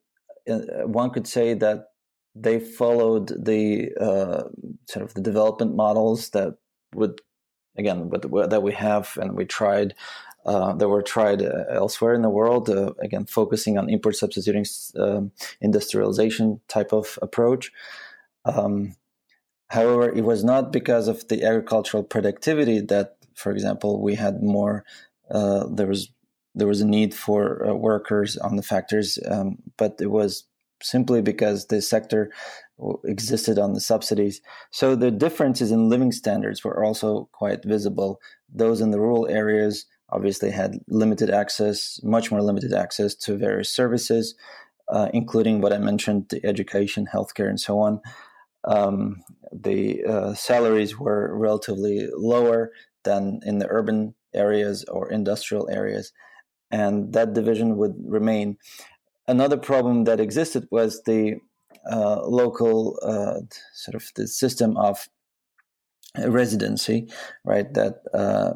uh, 0.50 0.86
one 0.86 1.12
could 1.12 1.28
say 1.28 1.54
that 1.54 1.88
they 2.36 2.60
followed 2.60 3.28
the 3.46 3.92
uh, 4.00 4.44
sort 4.90 5.04
of 5.04 5.14
the 5.14 5.22
development 5.22 5.76
models 5.76 6.30
that 6.30 6.56
would 6.96 7.20
again 7.78 8.10
that 8.10 8.64
we 8.64 8.74
have 8.74 9.18
and 9.22 9.36
we 9.36 9.46
tried 9.46 9.94
uh, 10.46 10.74
that 10.74 10.90
were 10.90 11.04
tried 11.04 11.42
uh, 11.42 11.66
elsewhere 11.70 12.14
in 12.14 12.22
the 12.22 12.30
world 12.30 12.70
uh, 12.70 12.94
again 13.02 13.26
focusing 13.26 13.78
on 13.78 13.90
import 13.90 14.16
substituting 14.16 14.66
um, 14.98 15.32
industrialization 15.62 16.60
type 16.68 16.94
of 16.94 17.20
approach. 17.22 17.72
Um, 18.46 18.96
However, 19.72 20.10
it 20.10 20.26
was 20.26 20.44
not 20.44 20.74
because 20.74 21.08
of 21.08 21.26
the 21.30 21.46
agricultural 21.46 22.04
productivity 22.04 22.82
that, 22.82 23.16
for 23.36 23.54
example, 23.54 24.02
we 24.02 24.16
had 24.16 24.44
more. 24.44 24.84
Uh, 25.30 25.66
there 25.72 25.88
was 25.88 26.12
there 26.54 26.68
was 26.68 26.82
a 26.82 26.86
need 26.86 27.14
for 27.14 27.66
uh, 27.66 27.74
workers 27.74 28.36
on 28.36 28.58
the 28.58 28.64
factories, 28.64 29.18
um, 29.30 29.60
but 29.78 29.96
it 30.02 30.12
was 30.12 30.44
simply 30.84 31.22
because 31.22 31.68
the 31.68 31.82
sector 31.82 32.30
existed 33.06 33.58
on 33.58 33.72
the 33.72 33.80
subsidies. 33.80 34.42
So 34.72 34.94
the 34.94 35.10
differences 35.10 35.72
in 35.72 35.88
living 35.88 36.12
standards 36.12 36.66
were 36.66 36.84
also 36.84 37.30
quite 37.32 37.64
visible. 37.64 38.20
Those 38.54 38.82
in 38.82 38.92
the 38.92 39.00
rural 39.00 39.30
areas 39.30 39.86
obviously 40.10 40.52
had 40.52 40.80
limited 40.90 41.30
access, 41.30 41.98
much 42.04 42.30
more 42.30 42.42
limited 42.42 42.74
access 42.74 43.16
to 43.16 43.38
various 43.38 43.70
services, 43.70 44.36
uh, 44.90 45.08
including 45.14 45.62
what 45.62 45.72
I 45.72 45.78
mentioned, 45.78 46.26
the 46.28 46.46
education, 46.46 47.08
healthcare, 47.14 47.48
and 47.48 47.60
so 47.60 47.80
on 47.80 48.02
um, 48.64 49.24
the 49.52 50.04
uh, 50.06 50.34
salaries 50.34 50.98
were 50.98 51.36
relatively 51.38 52.08
lower 52.16 52.72
than 53.04 53.40
in 53.46 53.60
the 53.60 53.68
urban 53.70 54.16
areas 54.34 54.86
or 54.86 55.12
industrial 55.12 55.70
areas, 55.70 56.12
and 56.70 57.14
that 57.14 57.34
division 57.34 57.78
would 57.78 57.96
remain. 58.06 58.58
Another 59.28 59.58
problem 59.58 60.06
that 60.06 60.20
existed 60.20 60.68
was 60.72 61.04
the 61.04 61.36
uh, 61.92 62.22
local 62.28 63.00
uh, 63.02 63.42
sort 63.74 63.96
of 63.96 64.12
the 64.16 64.28
system 64.28 64.78
of 64.78 65.08
residency, 66.18 67.08
right? 67.46 67.74
That 67.74 68.02
uh, 68.14 68.54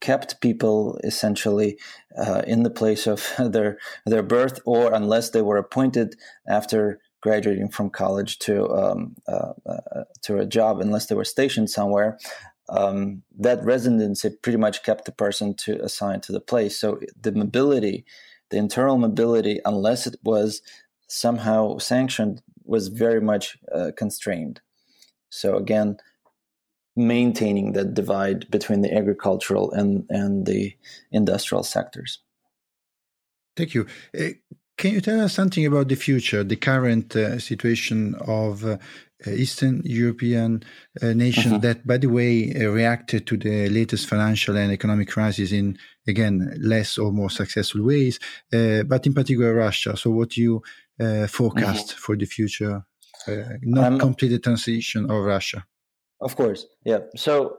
kept 0.00 0.40
people 0.40 0.98
essentially 1.04 1.78
uh, 2.16 2.42
in 2.46 2.62
the 2.62 2.70
place 2.70 3.06
of 3.06 3.32
their 3.38 3.78
their 4.06 4.22
birth, 4.22 4.60
or 4.64 4.92
unless 4.92 5.30
they 5.30 5.42
were 5.42 5.56
appointed 5.56 6.14
after 6.48 7.00
graduating 7.22 7.68
from 7.68 7.88
college 7.88 8.38
to 8.40 8.68
um, 8.70 9.14
uh, 9.26 9.52
uh, 9.66 10.04
to 10.22 10.38
a 10.38 10.46
job, 10.46 10.80
unless 10.80 11.06
they 11.06 11.14
were 11.14 11.24
stationed 11.24 11.70
somewhere. 11.70 12.18
Um, 12.68 13.22
that 13.38 13.64
residency 13.64 14.30
pretty 14.42 14.58
much 14.58 14.82
kept 14.82 15.04
the 15.04 15.12
person 15.12 15.54
to 15.64 15.82
assigned 15.82 16.22
to 16.24 16.32
the 16.32 16.40
place. 16.40 16.78
So 16.78 17.00
the 17.20 17.32
mobility, 17.32 18.04
the 18.50 18.56
internal 18.56 18.98
mobility, 18.98 19.60
unless 19.64 20.06
it 20.06 20.16
was 20.22 20.62
somehow 21.08 21.78
sanctioned, 21.78 22.42
was 22.64 22.88
very 22.88 23.20
much 23.20 23.58
uh, 23.74 23.90
constrained. 23.96 24.60
So 25.28 25.56
again, 25.56 25.96
maintaining 26.96 27.72
that 27.72 27.94
divide 27.94 28.50
between 28.50 28.82
the 28.82 28.94
agricultural 28.94 29.72
and, 29.72 30.04
and 30.08 30.46
the 30.46 30.74
industrial 31.10 31.62
sectors. 31.62 32.18
Thank 33.56 33.74
you. 33.74 33.86
Uh, 34.82 34.88
can 34.88 34.94
you 34.94 35.00
tell 35.00 35.20
us 35.20 35.32
something 35.32 35.64
about 35.64 35.88
the 35.88 35.94
future, 35.94 36.42
the 36.42 36.56
current 36.56 37.14
uh, 37.14 37.38
situation 37.38 38.16
of 38.26 38.64
uh, 38.64 38.78
Eastern 39.26 39.80
European 39.84 40.62
uh, 41.00 41.12
nations 41.12 41.46
uh-huh. 41.46 41.58
that, 41.58 41.86
by 41.86 41.98
the 41.98 42.08
way, 42.08 42.52
uh, 42.54 42.68
reacted 42.70 43.24
to 43.28 43.36
the 43.36 43.68
latest 43.68 44.08
financial 44.08 44.56
and 44.56 44.72
economic 44.72 45.08
crisis 45.08 45.52
in, 45.52 45.78
again, 46.08 46.52
less 46.60 46.98
or 46.98 47.12
more 47.12 47.30
successful 47.30 47.84
ways, 47.84 48.18
uh, 48.52 48.82
but 48.82 49.06
in 49.06 49.14
particular 49.14 49.54
Russia. 49.54 49.96
So, 49.96 50.10
what 50.10 50.30
do 50.30 50.42
you 50.42 50.62
forecast 51.28 51.90
uh-huh. 51.90 52.00
for 52.00 52.16
the 52.16 52.26
future? 52.26 52.84
not 53.62 53.92
um, 53.92 53.98
completed 54.00 54.42
transition 54.42 55.08
of 55.08 55.22
Russia. 55.22 55.64
Of 56.20 56.34
course, 56.34 56.66
yeah. 56.84 56.98
So 57.14 57.58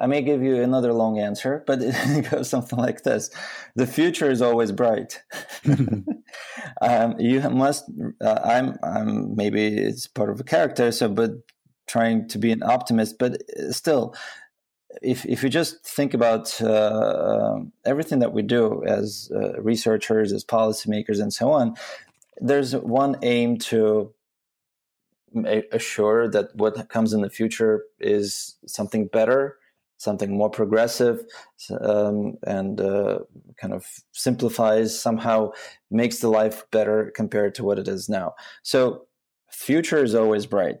I 0.00 0.06
may 0.06 0.22
give 0.22 0.42
you 0.42 0.62
another 0.62 0.94
long 0.94 1.18
answer, 1.18 1.62
but 1.66 1.78
it 1.82 2.30
goes 2.30 2.48
something 2.48 2.78
like 2.78 3.02
this: 3.02 3.30
the 3.76 3.86
future 3.86 4.30
is 4.30 4.40
always 4.42 4.72
bright. 4.72 5.22
um, 6.80 7.20
you 7.20 7.40
must. 7.50 7.84
Uh, 8.20 8.40
I'm. 8.42 8.78
I'm. 8.82 9.36
Maybe 9.36 9.66
it's 9.66 10.06
part 10.06 10.30
of 10.30 10.40
a 10.40 10.44
character. 10.44 10.90
So, 10.90 11.08
but 11.08 11.32
trying 11.86 12.28
to 12.28 12.38
be 12.38 12.50
an 12.50 12.62
optimist, 12.62 13.18
but 13.18 13.42
still, 13.70 14.14
if 15.02 15.26
if 15.26 15.42
you 15.42 15.50
just 15.50 15.84
think 15.86 16.14
about 16.14 16.60
uh, 16.62 17.58
everything 17.84 18.20
that 18.20 18.32
we 18.32 18.42
do 18.42 18.82
as 18.86 19.30
uh, 19.34 19.60
researchers, 19.60 20.32
as 20.32 20.44
policymakers, 20.44 21.20
and 21.20 21.32
so 21.32 21.50
on, 21.50 21.74
there's 22.38 22.74
one 22.74 23.16
aim 23.22 23.58
to 23.58 24.12
assure 25.72 26.28
that 26.28 26.54
what 26.56 26.88
comes 26.88 27.12
in 27.12 27.20
the 27.20 27.30
future 27.30 27.84
is 28.00 28.56
something 28.66 29.06
better, 29.06 29.59
something 30.00 30.34
more 30.34 30.48
progressive, 30.48 31.22
um, 31.82 32.32
and 32.46 32.80
uh, 32.80 33.18
kind 33.60 33.74
of 33.74 33.84
simplifies 34.12 34.98
somehow, 34.98 35.50
makes 35.90 36.20
the 36.20 36.30
life 36.30 36.64
better 36.72 37.12
compared 37.14 37.54
to 37.54 37.64
what 37.64 37.78
it 37.78 37.86
is 37.86 38.08
now. 38.08 38.32
So, 38.62 39.02
future 39.52 40.02
is 40.02 40.14
always 40.14 40.46
bright. 40.46 40.76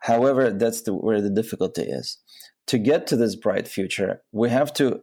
However, 0.00 0.50
that's 0.50 0.82
the, 0.82 0.92
where 0.92 1.22
the 1.22 1.30
difficulty 1.30 1.82
is. 1.82 2.18
To 2.66 2.78
get 2.78 3.06
to 3.06 3.16
this 3.16 3.36
bright 3.36 3.66
future, 3.66 4.20
we 4.32 4.50
have 4.50 4.74
to 4.74 5.00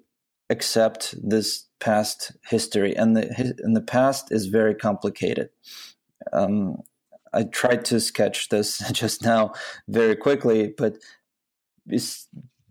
accept 0.52 1.16
this 1.18 1.66
past 1.80 2.34
history, 2.48 2.96
and 2.96 3.18
the 3.18 3.56
and 3.64 3.76
the 3.76 3.82
past 3.82 4.32
is 4.32 4.46
very 4.46 4.76
complicated. 4.76 5.50
Um, 6.32 6.84
I 7.34 7.44
tried 7.44 7.84
to 7.86 8.00
sketch 8.00 8.50
this 8.50 8.78
just 8.92 9.24
now 9.24 9.54
very 9.88 10.16
quickly, 10.16 10.72
but 10.78 10.98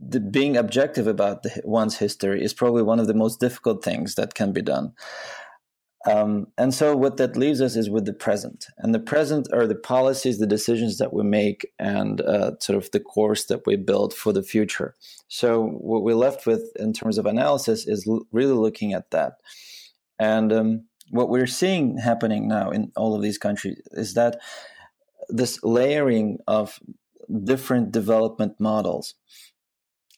the, 0.08 0.20
being 0.20 0.56
objective 0.56 1.06
about 1.06 1.42
the, 1.42 1.62
one's 1.64 1.98
history 1.98 2.42
is 2.42 2.54
probably 2.54 2.82
one 2.82 3.00
of 3.00 3.06
the 3.06 3.14
most 3.14 3.40
difficult 3.40 3.84
things 3.84 4.14
that 4.14 4.34
can 4.34 4.52
be 4.52 4.62
done. 4.62 4.92
Um, 6.06 6.48
and 6.58 6.74
so, 6.74 6.94
what 6.94 7.16
that 7.16 7.36
leaves 7.36 7.62
us 7.62 7.76
is 7.76 7.88
with 7.88 8.04
the 8.04 8.12
present. 8.12 8.66
And 8.76 8.94
the 8.94 9.00
present 9.00 9.48
are 9.54 9.66
the 9.66 9.74
policies, 9.74 10.38
the 10.38 10.46
decisions 10.46 10.98
that 10.98 11.14
we 11.14 11.24
make, 11.24 11.66
and 11.78 12.20
uh, 12.20 12.52
sort 12.60 12.76
of 12.76 12.90
the 12.90 13.00
course 13.00 13.46
that 13.46 13.62
we 13.64 13.76
build 13.76 14.12
for 14.12 14.32
the 14.32 14.42
future. 14.42 14.94
So, 15.28 15.64
what 15.64 16.02
we're 16.02 16.14
left 16.14 16.46
with 16.46 16.62
in 16.76 16.92
terms 16.92 17.16
of 17.16 17.24
analysis 17.24 17.86
is 17.86 18.06
l- 18.06 18.26
really 18.32 18.52
looking 18.52 18.92
at 18.92 19.10
that. 19.12 19.34
And 20.18 20.52
um, 20.52 20.84
what 21.10 21.30
we're 21.30 21.46
seeing 21.46 21.96
happening 21.96 22.48
now 22.48 22.70
in 22.70 22.92
all 22.96 23.14
of 23.14 23.22
these 23.22 23.38
countries 23.38 23.80
is 23.92 24.12
that 24.14 24.40
this 25.30 25.58
layering 25.62 26.38
of 26.46 26.80
different 27.44 27.92
development 27.92 28.56
models 28.58 29.14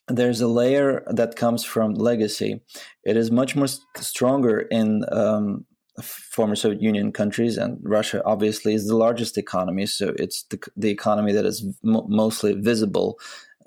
there's 0.07 0.41
a 0.41 0.47
layer 0.47 1.03
that 1.07 1.35
comes 1.35 1.63
from 1.63 1.93
legacy 1.93 2.61
it 3.03 3.17
is 3.17 3.31
much 3.31 3.55
more 3.55 3.67
stronger 3.97 4.59
in 4.59 5.03
um, 5.11 5.65
former 6.01 6.55
soviet 6.55 6.81
union 6.81 7.11
countries 7.11 7.57
and 7.57 7.77
russia 7.81 8.21
obviously 8.25 8.73
is 8.73 8.87
the 8.87 8.95
largest 8.95 9.37
economy 9.37 9.85
so 9.85 10.13
it's 10.17 10.43
the, 10.49 10.59
the 10.75 10.89
economy 10.89 11.33
that 11.33 11.45
is 11.45 11.65
mostly 11.83 12.53
visible 12.53 13.19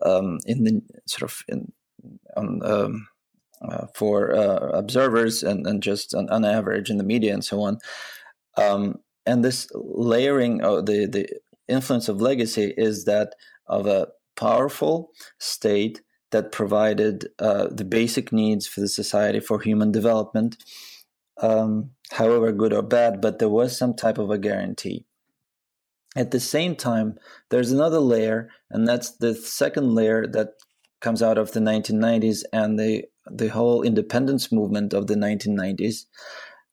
um, 0.05 0.39
in 0.47 0.65
the 0.65 0.81
sort 1.07 1.31
of 1.31 1.43
in 1.49 1.73
on 2.37 2.61
um, 2.65 3.09
uh, 3.63 3.87
for 3.95 4.35
uh, 4.35 4.71
observers 4.73 5.43
and, 5.43 5.67
and 5.67 5.83
just 5.83 6.15
on, 6.15 6.29
on, 6.31 6.45
average 6.45 6.91
in 6.91 6.97
the 6.97 7.05
media 7.05 7.35
and 7.35 7.45
so 7.45 7.61
on. 7.63 7.79
Um, 8.57 8.97
and 9.27 9.45
this 9.45 9.69
layering 9.75 10.63
of 10.63 10.87
the, 10.87 11.07
the 11.07 11.29
influence 11.69 12.09
of 12.09 12.21
legacy 12.21 12.73
is 12.77 13.05
that 13.05 13.35
of 13.67 13.87
a 13.87 14.09
powerful 14.37 15.11
state 15.39 16.01
that 16.31 16.53
provided 16.53 17.29
uh, 17.39 17.69
the 17.71 17.85
basic 17.85 18.33
needs 18.33 18.67
for 18.67 18.81
the 18.81 18.89
society 18.89 19.41
for 19.41 19.61
human 19.61 19.91
development, 19.93 20.57
um, 21.41 21.91
however 22.13 22.53
good 22.53 22.73
or 22.73 22.83
bad, 22.83 23.21
but 23.21 23.39
there 23.39 23.49
was 23.49 23.77
some 23.77 23.95
type 23.95 24.19
of 24.19 24.31
a 24.31 24.39
guarantee. 24.39 25.05
At 26.17 26.33
the 26.33 26.41
same 26.41 26.75
time, 26.75 27.19
there's 27.51 27.71
another 27.71 28.01
layer, 28.01 28.51
and 28.71 28.87
that's 28.87 29.11
the 29.13 29.35
second 29.35 29.95
layer 29.95 30.27
that 30.27 30.55
comes 31.01 31.23
out 31.23 31.39
of 31.39 31.53
the 31.53 31.61
1990s 31.61 32.43
and 32.53 32.79
the 32.79 33.05
the 33.31 33.49
whole 33.49 33.83
independence 33.83 34.51
movement 34.51 34.93
of 34.93 35.07
the 35.07 35.15
1990s, 35.15 36.07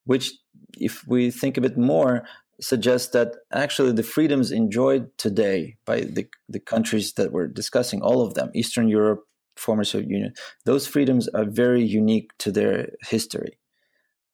which, 0.05 0.33
if 0.77 1.05
we 1.07 1.29
think 1.29 1.57
a 1.57 1.61
bit 1.61 1.77
more, 1.77 2.23
suggests 2.59 3.09
that 3.09 3.35
actually 3.51 3.91
the 3.91 4.03
freedoms 4.03 4.51
enjoyed 4.51 5.15
today 5.17 5.77
by 5.85 6.01
the, 6.01 6.27
the 6.49 6.59
countries 6.59 7.13
that 7.13 7.31
we're 7.31 7.47
discussing, 7.47 8.01
all 8.01 8.21
of 8.21 8.33
them, 8.33 8.49
Eastern 8.55 8.87
Europe, 8.87 9.23
former 9.57 9.83
Soviet 9.83 10.09
Union, 10.09 10.33
those 10.65 10.87
freedoms 10.87 11.27
are 11.29 11.45
very 11.45 11.83
unique 11.83 12.31
to 12.39 12.51
their 12.51 12.89
history. 13.01 13.59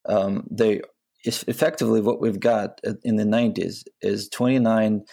Um, 0.06 0.48
they 0.50 0.82
effectively 1.26 2.02
what 2.02 2.20
we've 2.20 2.40
got 2.40 2.82
in 3.04 3.16
the 3.16 3.24
90s 3.24 3.86
is 4.02 4.28
29 4.28 5.06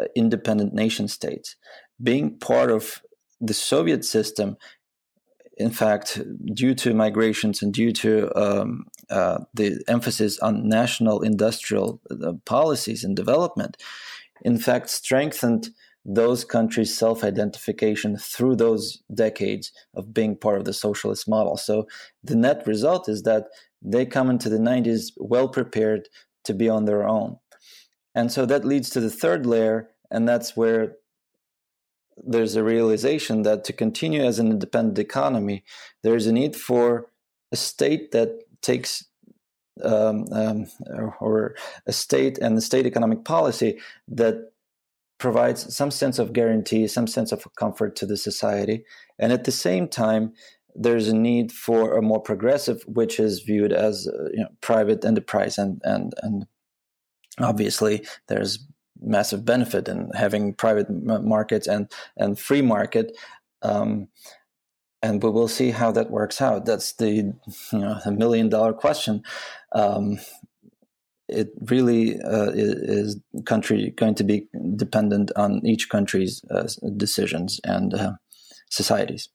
uh, 0.00 0.04
independent 0.16 0.72
nation 0.72 1.08
states 1.08 1.56
being 2.02 2.38
part 2.38 2.70
of 2.70 3.02
the 3.38 3.52
Soviet 3.52 4.02
system 4.04 4.56
in 5.58 5.70
fact, 5.70 6.20
due 6.54 6.74
to 6.76 6.94
migrations 6.94 7.62
and 7.62 7.74
due 7.74 7.92
to 7.92 8.32
um, 8.40 8.86
uh, 9.10 9.38
the 9.54 9.82
emphasis 9.88 10.38
on 10.38 10.68
national 10.68 11.20
industrial 11.22 12.00
uh, 12.10 12.34
policies 12.46 13.02
and 13.02 13.16
development, 13.16 13.76
in 14.42 14.56
fact, 14.56 14.88
strengthened 14.88 15.70
those 16.04 16.44
countries' 16.44 16.96
self 16.96 17.22
identification 17.24 18.16
through 18.16 18.56
those 18.56 19.02
decades 19.14 19.72
of 19.94 20.14
being 20.14 20.36
part 20.36 20.58
of 20.58 20.64
the 20.64 20.72
socialist 20.72 21.28
model. 21.28 21.56
So 21.56 21.86
the 22.22 22.36
net 22.36 22.66
result 22.66 23.08
is 23.08 23.22
that 23.22 23.48
they 23.82 24.06
come 24.06 24.30
into 24.30 24.48
the 24.48 24.58
90s 24.58 25.12
well 25.16 25.48
prepared 25.48 26.08
to 26.44 26.54
be 26.54 26.68
on 26.68 26.84
their 26.84 27.06
own. 27.06 27.38
And 28.14 28.32
so 28.32 28.46
that 28.46 28.64
leads 28.64 28.90
to 28.90 29.00
the 29.00 29.10
third 29.10 29.46
layer, 29.46 29.90
and 30.10 30.28
that's 30.28 30.56
where 30.56 30.96
there's 32.16 32.56
a 32.56 32.64
realization 32.64 33.42
that 33.42 33.64
to 33.64 33.72
continue 33.72 34.24
as 34.24 34.38
an 34.38 34.50
independent 34.50 34.98
economy, 34.98 35.64
there's 36.02 36.26
a 36.26 36.32
need 36.32 36.56
for 36.56 37.10
a 37.52 37.56
state 37.56 38.10
that 38.12 38.40
takes 38.60 39.04
um, 39.84 40.26
um, 40.32 40.66
or 41.20 41.54
a 41.86 41.92
state 41.92 42.38
and 42.38 42.56
the 42.56 42.60
state 42.60 42.86
economic 42.86 43.24
policy 43.24 43.78
that 44.08 44.50
provides 45.18 45.74
some 45.74 45.90
sense 45.90 46.18
of 46.18 46.32
guarantee, 46.32 46.86
some 46.86 47.06
sense 47.06 47.32
of 47.32 47.46
comfort 47.56 47.96
to 47.96 48.06
the 48.06 48.16
society, 48.16 48.84
and 49.18 49.32
at 49.32 49.44
the 49.44 49.52
same 49.52 49.88
time, 49.88 50.32
there's 50.74 51.08
a 51.08 51.16
need 51.16 51.50
for 51.50 51.96
a 51.96 52.02
more 52.02 52.20
progressive, 52.20 52.82
which 52.86 53.18
is 53.18 53.40
viewed 53.40 53.72
as 53.72 54.08
uh, 54.08 54.28
you 54.32 54.40
know, 54.40 54.48
private 54.60 55.04
enterprise, 55.04 55.58
and 55.58 55.80
and 55.84 56.14
and 56.22 56.46
obviously 57.40 58.06
there's 58.28 58.64
massive 59.00 59.44
benefit 59.44 59.88
in 59.88 60.10
having 60.14 60.54
private 60.54 60.88
markets 60.90 61.66
and 61.66 61.90
and 62.16 62.38
free 62.38 62.62
market. 62.62 63.16
Um, 63.62 64.08
and 65.00 65.22
we 65.22 65.30
will 65.30 65.48
see 65.48 65.70
how 65.70 65.92
that 65.92 66.10
works 66.10 66.40
out. 66.40 66.64
That's 66.66 66.92
the 66.94 67.10
you 67.10 67.34
know 67.72 67.98
a 68.04 68.10
million 68.10 68.48
dollar 68.48 68.72
question. 68.72 69.22
Um, 69.72 70.18
it 71.28 71.50
really 71.60 72.20
uh, 72.20 72.50
is, 72.50 73.20
country 73.44 73.92
going 73.96 74.14
to 74.14 74.24
be 74.24 74.46
dependent 74.76 75.30
on 75.36 75.64
each 75.64 75.88
country's 75.88 76.42
uh, 76.50 76.66
decisions, 76.96 77.60
and 77.64 77.94
uh, 77.94 78.12
societies. 78.70 79.28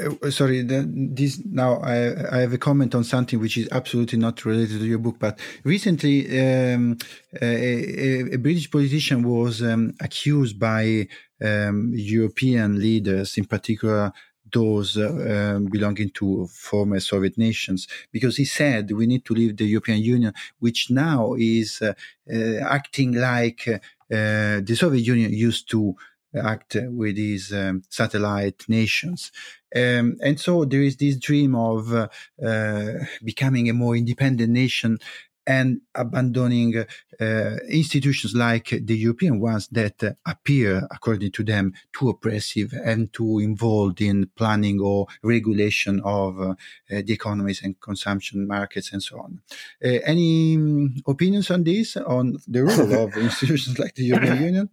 Uh, 0.00 0.30
sorry, 0.30 0.62
this 0.62 1.38
now 1.44 1.74
I, 1.74 2.36
I 2.36 2.40
have 2.40 2.54
a 2.54 2.58
comment 2.58 2.94
on 2.94 3.04
something 3.04 3.38
which 3.38 3.58
is 3.58 3.68
absolutely 3.72 4.18
not 4.18 4.42
related 4.46 4.78
to 4.78 4.86
your 4.86 4.98
book. 4.98 5.16
But 5.18 5.38
recently, 5.64 6.26
um, 6.40 6.96
a, 7.40 8.32
a, 8.32 8.38
British 8.38 8.70
politician 8.70 9.22
was 9.22 9.62
um, 9.62 9.92
accused 10.00 10.58
by 10.58 11.08
um, 11.44 11.92
European 11.94 12.78
leaders, 12.78 13.36
in 13.36 13.44
particular 13.44 14.12
those 14.52 14.96
uh, 14.96 15.54
um, 15.56 15.66
belonging 15.66 16.10
to 16.10 16.46
former 16.46 17.00
Soviet 17.00 17.36
nations, 17.38 17.88
because 18.10 18.36
he 18.36 18.44
said 18.44 18.90
we 18.90 19.06
need 19.06 19.24
to 19.24 19.34
leave 19.34 19.56
the 19.56 19.66
European 19.66 20.00
Union, 20.02 20.32
which 20.58 20.90
now 20.90 21.34
is 21.38 21.82
uh, 21.82 21.94
uh 22.32 22.58
acting 22.78 23.12
like 23.12 23.68
uh, 23.68 24.60
the 24.60 24.74
Soviet 24.76 25.06
Union 25.06 25.32
used 25.32 25.68
to 25.70 25.96
act 26.34 26.76
with 26.88 27.16
these 27.16 27.52
um, 27.52 27.82
satellite 27.88 28.64
nations. 28.68 29.32
Um, 29.74 30.16
and 30.22 30.38
so 30.38 30.64
there 30.64 30.82
is 30.82 30.96
this 30.96 31.16
dream 31.16 31.54
of 31.54 31.92
uh, 31.92 32.08
uh, 32.44 32.92
becoming 33.24 33.68
a 33.68 33.74
more 33.74 33.96
independent 33.96 34.50
nation 34.50 34.98
and 35.46 35.80
abandoning 35.94 36.84
uh, 37.20 37.56
institutions 37.68 38.34
like 38.34 38.68
the 38.70 38.96
European 38.96 39.40
ones 39.40 39.68
that 39.72 40.02
uh, 40.02 40.12
appear, 40.26 40.86
according 40.90 41.32
to 41.32 41.42
them, 41.42 41.72
too 41.92 42.10
oppressive 42.10 42.72
and 42.84 43.12
too 43.12 43.38
involved 43.38 44.00
in 44.00 44.30
planning 44.36 44.80
or 44.80 45.06
regulation 45.22 46.00
of 46.04 46.40
uh, 46.40 46.54
the 46.88 47.12
economies 47.12 47.62
and 47.62 47.80
consumption 47.80 48.46
markets 48.46 48.92
and 48.92 49.02
so 49.02 49.18
on. 49.18 49.40
Uh, 49.84 49.98
any 50.04 50.56
um, 50.56 50.94
opinions 51.06 51.50
on 51.50 51.64
this, 51.64 51.96
on 51.96 52.36
the 52.46 52.64
role 52.64 53.04
of 53.04 53.16
institutions 53.16 53.78
like 53.78 53.94
the 53.94 54.04
European 54.04 54.42
Union? 54.42 54.70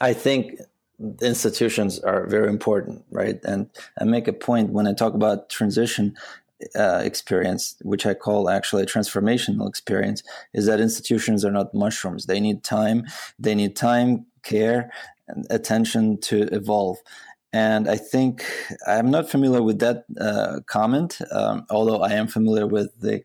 I 0.00 0.12
think 0.12 0.58
institutions 1.20 2.00
are 2.00 2.26
very 2.26 2.48
important, 2.48 3.04
right? 3.10 3.38
And 3.44 3.70
I 4.00 4.04
make 4.04 4.26
a 4.28 4.32
point 4.32 4.70
when 4.70 4.86
I 4.86 4.92
talk 4.92 5.14
about 5.14 5.48
transition 5.48 6.16
uh, 6.76 7.02
experience, 7.04 7.76
which 7.82 8.06
I 8.06 8.14
call 8.14 8.50
actually 8.50 8.82
a 8.82 8.86
transformational 8.86 9.68
experience, 9.68 10.22
is 10.52 10.66
that 10.66 10.80
institutions 10.80 11.44
are 11.44 11.52
not 11.52 11.74
mushrooms. 11.74 12.26
They 12.26 12.40
need 12.40 12.64
time. 12.64 13.04
They 13.38 13.54
need 13.54 13.76
time, 13.76 14.26
care, 14.42 14.90
and 15.28 15.46
attention 15.50 16.20
to 16.22 16.42
evolve. 16.54 16.98
And 17.52 17.88
I 17.88 17.96
think 17.96 18.44
I'm 18.86 19.10
not 19.10 19.30
familiar 19.30 19.62
with 19.62 19.78
that 19.78 20.04
uh, 20.20 20.60
comment, 20.66 21.18
um, 21.32 21.64
although 21.70 22.02
I 22.02 22.12
am 22.12 22.26
familiar 22.26 22.66
with 22.66 22.90
the 23.00 23.22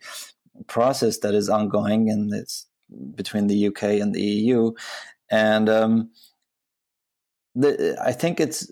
process 0.67 1.17
that 1.19 1.34
is 1.34 1.49
ongoing 1.49 2.09
and 2.09 2.34
it's 2.34 2.67
between 3.15 3.47
the 3.47 3.67
UK 3.67 3.84
and 3.84 4.13
the 4.13 4.21
EU. 4.21 4.71
And 5.29 5.67
um, 5.67 6.11
the, 7.55 7.97
I 8.01 8.11
think 8.13 8.39
it's 8.39 8.71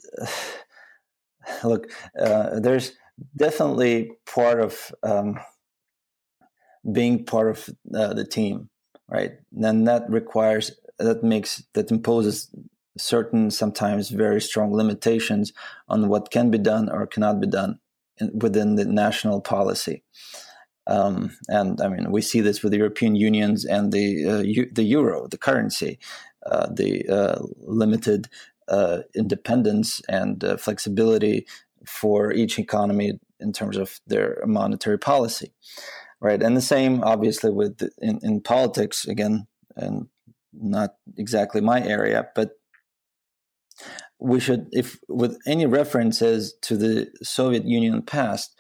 look. 1.64 1.92
Uh, 2.20 2.60
there's 2.60 2.94
definitely 3.36 4.12
part 4.26 4.60
of 4.60 4.94
um, 5.04 5.40
being 6.92 7.26
part 7.26 7.50
of 7.50 7.70
uh, 7.96 8.14
the 8.14 8.26
team, 8.26 8.70
right? 9.08 9.34
And 9.54 9.88
that 9.88 10.10
requires 10.10 10.72
that 10.98 11.24
makes 11.24 11.64
that 11.74 11.92
imposes 11.92 12.50
certain 12.98 13.52
sometimes 13.52 14.10
very 14.10 14.42
strong 14.42 14.74
limitations 14.74 15.54
on 15.88 16.08
what 16.10 16.32
can 16.32 16.52
be 16.52 16.58
done 16.58 16.90
or 16.90 17.08
cannot 17.08 17.40
be 17.40 17.48
done 17.48 17.80
in, 18.18 18.32
within 18.38 18.76
the 18.76 18.86
national 18.86 19.42
policy. 19.42 20.04
Um, 20.88 21.38
and 21.48 21.80
I 21.82 21.88
mean, 21.88 22.12
we 22.12 22.22
see 22.22 22.42
this 22.42 22.64
with 22.64 22.72
the 22.72 22.78
European 22.78 23.16
unions 23.16 23.66
and 23.66 23.92
the 23.92 24.26
uh, 24.28 24.42
U- 24.42 24.72
the 24.72 24.84
euro, 24.84 25.28
the 25.28 25.38
currency, 25.38 26.00
uh, 26.46 26.68
the 26.72 27.08
uh, 27.08 27.40
limited 27.60 28.28
uh, 28.68 29.00
independence 29.16 30.02
and 30.10 30.44
uh, 30.44 30.58
flexibility 30.58 31.46
for 31.88 32.32
each 32.32 32.60
economy 32.60 33.14
in 33.40 33.54
terms 33.54 33.78
of 33.78 34.00
their 34.08 34.42
monetary 34.46 35.00
policy, 35.00 35.54
right? 36.20 36.42
And 36.42 36.56
the 36.56 36.62
same, 36.62 37.04
obviously, 37.04 37.52
with 37.52 37.82
in, 38.00 38.20
in 38.22 38.42
politics 38.42 39.06
again, 39.06 39.48
and 39.76 40.08
not 40.54 40.92
exactly 41.18 41.62
my 41.62 41.82
area, 41.82 42.28
but 42.36 42.52
we 44.20 44.40
should, 44.40 44.68
if 44.72 45.00
with 45.08 45.38
any 45.48 45.66
references 45.66 46.54
to 46.62 46.78
the 46.78 47.08
Soviet 47.24 47.66
Union 47.66 48.02
past, 48.04 48.56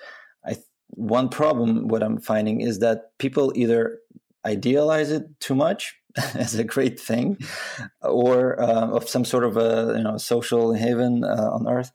I 0.45 0.55
one 0.89 1.29
problem 1.29 1.87
what 1.87 2.03
I'm 2.03 2.19
finding 2.19 2.61
is 2.61 2.79
that 2.79 3.17
people 3.19 3.53
either 3.55 3.99
idealize 4.45 5.11
it 5.11 5.23
too 5.39 5.55
much 5.55 5.95
as 6.35 6.55
a 6.55 6.63
great 6.63 6.99
thing, 6.99 7.37
or 8.01 8.59
uh, 8.61 8.87
of 8.87 9.07
some 9.07 9.23
sort 9.23 9.43
of 9.43 9.57
a 9.57 9.93
you 9.95 10.03
know 10.03 10.17
social 10.17 10.73
haven 10.73 11.23
uh, 11.23 11.49
on 11.51 11.67
Earth, 11.67 11.91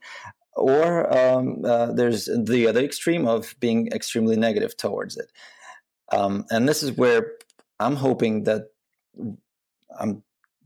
or 0.57 1.15
um, 1.15 1.63
uh, 1.63 1.93
there's 1.93 2.25
the 2.25 2.67
other 2.67 2.81
extreme 2.81 3.27
of 3.27 3.55
being 3.59 3.87
extremely 3.93 4.35
negative 4.35 4.75
towards 4.75 5.17
it. 5.17 5.31
Um, 6.11 6.45
and 6.49 6.67
this 6.67 6.83
is 6.83 6.91
where 6.93 7.33
I'm 7.79 7.95
hoping 7.95 8.43
that 8.43 8.71
I'm. 9.97 10.23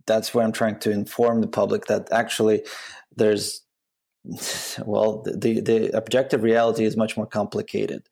That's 0.08 0.34
where 0.34 0.44
I'm 0.44 0.52
trying 0.52 0.80
to 0.80 0.92
inform 0.92 1.42
the 1.42 1.48
public 1.48 1.86
that 1.86 2.12
actually 2.12 2.64
there's 3.16 3.62
well 4.86 5.22
the 5.24 5.62
the 5.62 5.96
objective 5.96 6.44
reality 6.44 6.86
is 6.86 6.98
much 6.98 7.18
more 7.18 7.28
complicated. 7.28 8.04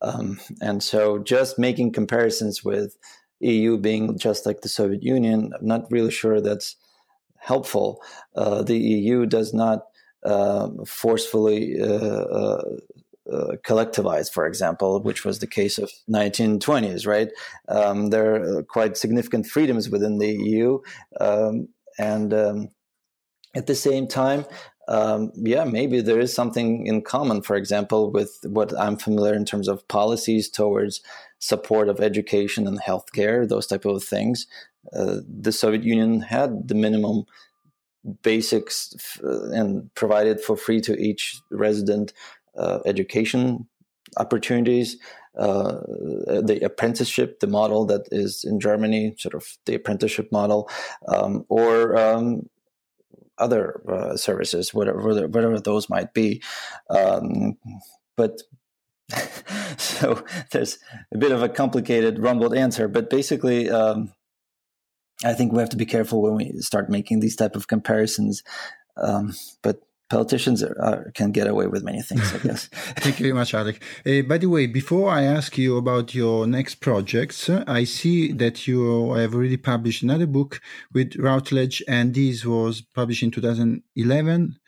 Um, 0.00 0.40
and 0.60 0.82
so 0.82 1.18
just 1.18 1.58
making 1.58 1.92
comparisons 1.92 2.64
with 2.64 2.96
EU 3.40 3.78
being 3.78 4.16
just 4.18 4.46
like 4.46 4.60
the 4.60 4.68
Soviet 4.68 5.02
Union, 5.02 5.52
I'm 5.58 5.66
not 5.66 5.90
really 5.90 6.12
sure 6.12 6.40
that's 6.40 6.76
helpful. 7.36 8.02
Uh, 8.36 8.62
the 8.62 8.78
EU 8.78 9.26
does 9.26 9.52
not 9.52 9.86
uh, 10.24 10.68
forcefully 10.86 11.80
uh, 11.80 11.84
uh, 11.84 12.62
uh, 13.30 13.56
collectivize, 13.66 14.32
for 14.32 14.46
example, 14.46 15.00
which 15.02 15.24
was 15.24 15.38
the 15.38 15.46
case 15.46 15.78
of 15.78 15.90
1920s. 16.10 17.06
Right, 17.06 17.28
um, 17.68 18.10
there 18.10 18.58
are 18.58 18.62
quite 18.62 18.96
significant 18.96 19.46
freedoms 19.46 19.90
within 19.90 20.18
the 20.18 20.32
EU, 20.32 20.78
um, 21.20 21.68
and 21.98 22.32
um, 22.32 22.68
at 23.54 23.66
the 23.66 23.74
same 23.74 24.06
time, 24.06 24.44
um, 24.88 25.32
yeah, 25.34 25.64
maybe 25.64 26.00
there 26.00 26.18
is 26.18 26.32
something 26.32 26.86
in 26.86 27.02
common, 27.02 27.42
for 27.42 27.56
example, 27.56 28.10
with 28.10 28.38
what 28.44 28.76
I'm 28.78 28.96
familiar 28.96 29.34
in 29.34 29.44
terms 29.44 29.68
of 29.68 29.86
policies 29.88 30.48
towards 30.48 31.02
support 31.38 31.88
of 31.88 32.00
education 32.00 32.66
and 32.66 32.80
healthcare, 32.80 33.46
those 33.46 33.66
type 33.66 33.84
of 33.84 34.02
things. 34.02 34.46
Uh, 34.96 35.16
the 35.28 35.52
Soviet 35.52 35.84
Union 35.84 36.20
had 36.20 36.68
the 36.68 36.74
minimum 36.74 37.24
basics 38.22 38.94
uh, 39.22 39.50
and 39.50 39.92
provided 39.94 40.40
for 40.40 40.56
free 40.56 40.80
to 40.82 40.96
each 40.96 41.40
resident 41.50 42.12
uh, 42.56 42.80
education 42.86 43.66
opportunities. 44.16 44.96
Uh, 45.38 45.80
the 46.42 46.58
apprenticeship, 46.64 47.38
the 47.38 47.46
model 47.46 47.84
that 47.86 48.08
is 48.10 48.42
in 48.44 48.58
Germany, 48.58 49.14
sort 49.18 49.34
of 49.34 49.46
the 49.66 49.74
apprenticeship 49.74 50.32
model, 50.32 50.68
um, 51.06 51.44
or 51.48 51.96
um, 51.96 52.48
other 53.38 53.80
uh, 53.88 54.16
services, 54.16 54.74
whatever 54.74 55.00
whatever 55.28 55.60
those 55.60 55.88
might 55.88 56.12
be. 56.12 56.42
Um, 56.90 57.56
but 58.16 58.42
so 59.78 60.24
there's 60.50 60.78
a 61.14 61.18
bit 61.18 61.32
of 61.32 61.42
a 61.42 61.48
complicated, 61.48 62.18
rumbled 62.18 62.54
answer, 62.54 62.88
but 62.88 63.08
basically, 63.08 63.70
um, 63.70 64.12
I 65.24 65.34
think 65.34 65.52
we 65.52 65.58
have 65.58 65.70
to 65.70 65.76
be 65.76 65.86
careful 65.86 66.22
when 66.22 66.34
we 66.34 66.52
start 66.60 66.90
making 66.90 67.20
these 67.20 67.36
type 67.36 67.56
of 67.56 67.66
comparisons. 67.66 68.42
Um, 68.96 69.34
but 69.62 69.80
politicians 70.08 70.62
are, 70.62 70.76
are, 70.80 71.10
can 71.14 71.32
get 71.32 71.46
away 71.46 71.66
with 71.66 71.82
many 71.84 72.02
things, 72.02 72.32
I 72.34 72.38
guess. 72.38 72.68
Thank 72.72 73.18
you 73.18 73.24
very 73.24 73.34
much, 73.34 73.54
Alec. 73.54 73.82
Uh, 74.06 74.22
by 74.22 74.38
the 74.38 74.46
way, 74.46 74.66
before 74.66 75.10
I 75.10 75.22
ask 75.22 75.58
you 75.58 75.76
about 75.76 76.14
your 76.14 76.46
next 76.46 76.76
projects, 76.76 77.48
I 77.50 77.84
see 77.84 78.32
that 78.32 78.66
you 78.66 79.12
have 79.12 79.34
already 79.34 79.56
published 79.56 80.02
another 80.02 80.26
book 80.26 80.60
with 80.92 81.16
Routledge, 81.16 81.82
and 81.88 82.14
this 82.14 82.44
was 82.44 82.80
published 82.80 83.22
in 83.22 83.30
2011. 83.30 84.58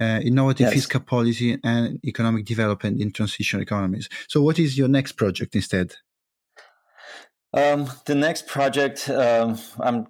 Uh, 0.00 0.18
innovative 0.24 0.66
yes. 0.66 0.74
fiscal 0.74 0.98
policy 0.98 1.56
and 1.62 2.00
economic 2.04 2.44
development 2.44 3.00
in 3.00 3.12
transition 3.12 3.60
economies. 3.60 4.08
So, 4.26 4.42
what 4.42 4.58
is 4.58 4.76
your 4.76 4.88
next 4.88 5.12
project 5.12 5.54
instead? 5.54 5.94
Um, 7.54 7.90
the 8.06 8.14
next 8.14 8.46
project, 8.46 9.08
um, 9.10 9.58
I'm 9.78 10.06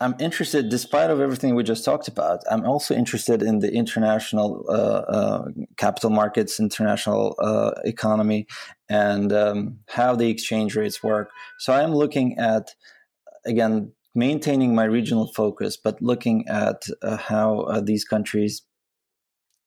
I'm 0.00 0.14
interested, 0.20 0.68
despite 0.68 1.10
of 1.10 1.20
everything 1.20 1.54
we 1.54 1.62
just 1.62 1.84
talked 1.84 2.06
about, 2.06 2.42
I'm 2.50 2.66
also 2.66 2.94
interested 2.94 3.42
in 3.42 3.60
the 3.60 3.72
international 3.72 4.64
uh, 4.68 4.72
uh, 4.72 5.44
capital 5.78 6.10
markets, 6.10 6.60
international 6.60 7.34
uh, 7.38 7.70
economy, 7.84 8.46
and 8.90 9.32
um, 9.32 9.78
how 9.88 10.14
the 10.14 10.28
exchange 10.28 10.76
rates 10.76 11.02
work. 11.02 11.30
So 11.58 11.72
I'm 11.72 11.94
looking 11.94 12.38
at, 12.38 12.74
again, 13.46 13.92
maintaining 14.14 14.74
my 14.74 14.84
regional 14.84 15.32
focus, 15.32 15.78
but 15.78 16.02
looking 16.02 16.46
at 16.48 16.82
uh, 17.02 17.16
how 17.16 17.60
uh, 17.60 17.80
these 17.80 18.04
countries 18.04 18.62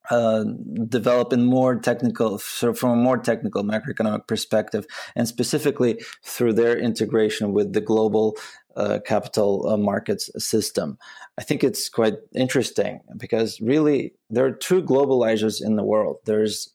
uh, 0.09 0.43
develop 0.87 1.33
in 1.33 1.45
more 1.45 1.79
technical, 1.79 2.39
sort 2.39 2.71
of 2.71 2.79
from 2.79 2.91
a 2.91 2.95
more 2.95 3.17
technical 3.17 3.63
macroeconomic 3.63 4.27
perspective, 4.27 4.85
and 5.15 5.27
specifically 5.27 6.01
through 6.23 6.53
their 6.53 6.77
integration 6.77 7.53
with 7.53 7.73
the 7.73 7.81
global 7.81 8.35
uh, 8.75 8.99
capital 9.05 9.67
uh, 9.67 9.77
markets 9.77 10.29
system. 10.37 10.97
I 11.37 11.43
think 11.43 11.63
it's 11.63 11.89
quite 11.89 12.15
interesting 12.33 13.01
because 13.17 13.59
really 13.61 14.13
there 14.29 14.45
are 14.45 14.51
two 14.51 14.81
globalizers 14.81 15.63
in 15.63 15.75
the 15.75 15.83
world. 15.83 16.17
There's 16.25 16.73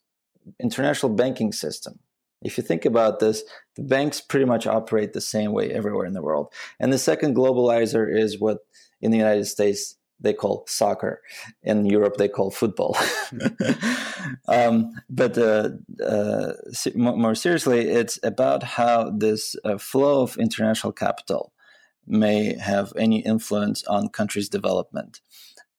international 0.60 1.12
banking 1.14 1.52
system. 1.52 1.98
If 2.42 2.58
you 2.58 2.62
think 2.62 2.84
about 2.84 3.20
this, 3.20 3.42
the 3.76 3.82
banks 3.82 4.20
pretty 4.20 4.44
much 4.44 4.66
operate 4.66 5.14
the 5.14 5.20
same 5.20 5.52
way 5.52 5.70
everywhere 5.70 6.04
in 6.04 6.12
the 6.12 6.22
world. 6.22 6.52
And 6.78 6.92
the 6.92 6.98
second 6.98 7.34
globalizer 7.34 8.06
is 8.14 8.38
what 8.38 8.58
in 9.00 9.10
the 9.10 9.16
United 9.16 9.46
States 9.46 9.96
they 10.20 10.32
call 10.32 10.64
soccer. 10.66 11.20
In 11.62 11.86
Europe, 11.86 12.16
they 12.16 12.28
call 12.28 12.50
football. 12.50 12.96
um, 14.48 14.92
but 15.10 15.36
uh, 15.36 15.70
uh, 16.04 16.52
more 16.94 17.34
seriously, 17.34 17.88
it's 17.88 18.18
about 18.22 18.62
how 18.62 19.10
this 19.10 19.56
uh, 19.64 19.78
flow 19.78 20.22
of 20.22 20.36
international 20.38 20.92
capital 20.92 21.52
may 22.06 22.56
have 22.58 22.92
any 22.96 23.20
influence 23.20 23.84
on 23.84 24.08
countries' 24.08 24.48
development 24.48 25.20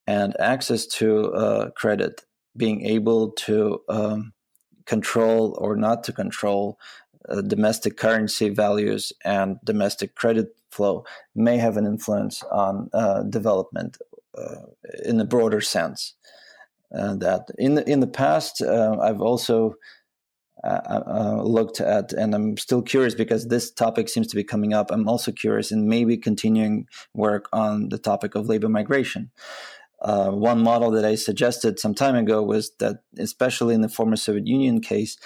and 0.07 0.35
access 0.39 0.85
to 0.85 1.33
uh, 1.33 1.69
credit, 1.71 2.25
being 2.55 2.85
able 2.85 3.31
to 3.31 3.81
um, 3.89 4.33
control 4.85 5.57
or 5.59 5.75
not 5.75 6.03
to 6.03 6.13
control 6.13 6.79
uh, 7.29 7.41
domestic 7.41 7.97
currency 7.97 8.49
values 8.49 9.11
and 9.23 9.57
domestic 9.63 10.15
credit 10.15 10.55
flow 10.69 11.03
may 11.33 11.57
have 11.57 11.77
an 11.77 11.85
influence 11.85 12.43
on 12.51 12.89
uh, 12.93 13.23
development 13.23 13.97
in 15.03 15.19
a 15.19 15.25
broader 15.25 15.61
sense. 15.61 16.15
Uh, 16.95 17.15
that 17.15 17.47
in 17.57 17.75
the 17.75 17.89
in 17.89 17.99
the 17.99 18.07
past, 18.07 18.61
uh, 18.61 18.97
I've 19.01 19.21
also 19.21 19.75
uh, 20.63 21.41
looked 21.43 21.81
at, 21.81 22.13
and 22.13 22.33
I'm 22.33 22.57
still 22.57 22.81
curious 22.81 23.13
because 23.13 23.47
this 23.47 23.71
topic 23.71 24.09
seems 24.09 24.27
to 24.27 24.35
be 24.35 24.43
coming 24.43 24.73
up. 24.73 24.91
I'm 24.91 25.07
also 25.07 25.31
curious 25.31 25.71
in 25.71 25.89
maybe 25.89 26.17
continuing 26.17 26.87
work 27.13 27.49
on 27.53 27.89
the 27.89 27.97
topic 27.97 28.35
of 28.35 28.47
labor 28.47 28.69
migration. 28.69 29.31
Uh, 30.01 30.29
one 30.31 30.61
model 30.61 30.91
that 30.91 31.05
I 31.05 31.15
suggested 31.15 31.79
some 31.79 31.95
time 31.95 32.15
ago 32.15 32.43
was 32.43 32.71
that, 32.79 32.97
especially 33.17 33.73
in 33.75 33.81
the 33.81 33.89
former 33.89 34.15
Soviet 34.15 34.47
Union 34.47 34.81
case, 34.81 35.17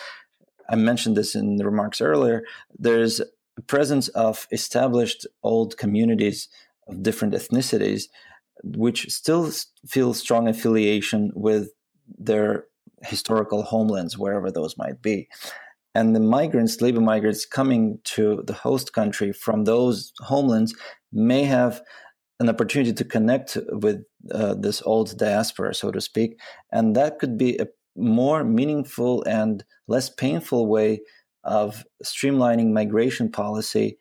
I 0.69 0.75
mentioned 0.75 1.17
this 1.17 1.35
in 1.35 1.57
the 1.57 1.65
remarks 1.65 2.01
earlier, 2.01 2.43
there's 2.77 3.19
a 3.19 3.61
presence 3.67 4.07
of 4.09 4.47
established 4.51 5.25
old 5.43 5.77
communities 5.77 6.47
of 6.87 7.03
different 7.03 7.33
ethnicities, 7.33 8.03
which 8.63 9.09
still 9.09 9.51
feel 9.87 10.13
strong 10.13 10.47
affiliation 10.47 11.31
with 11.35 11.69
their 12.17 12.65
historical 13.03 13.63
homelands, 13.63 14.17
wherever 14.17 14.51
those 14.51 14.77
might 14.77 15.01
be. 15.01 15.27
And 15.95 16.15
the 16.15 16.19
migrants, 16.19 16.81
labor 16.81 17.01
migrants 17.01 17.45
coming 17.45 17.99
to 18.05 18.43
the 18.45 18.53
host 18.53 18.93
country 18.93 19.31
from 19.31 19.63
those 19.63 20.13
homelands 20.19 20.75
may 21.11 21.43
have 21.43 21.81
an 22.39 22.49
opportunity 22.49 22.93
to 22.93 23.03
connect 23.03 23.57
with 23.71 24.03
uh, 24.31 24.55
this 24.55 24.81
old 24.85 25.17
diaspora, 25.17 25.73
so 25.73 25.91
to 25.91 25.99
speak. 25.99 26.39
And 26.71 26.95
that 26.95 27.19
could 27.19 27.37
be 27.37 27.57
a 27.57 27.67
more 27.95 28.43
meaningful 28.43 29.23
and 29.23 29.63
less 29.87 30.09
painful 30.09 30.67
way 30.67 31.01
of 31.43 31.83
streamlining 32.03 32.71
migration 32.71 33.31
policy. 33.31 33.97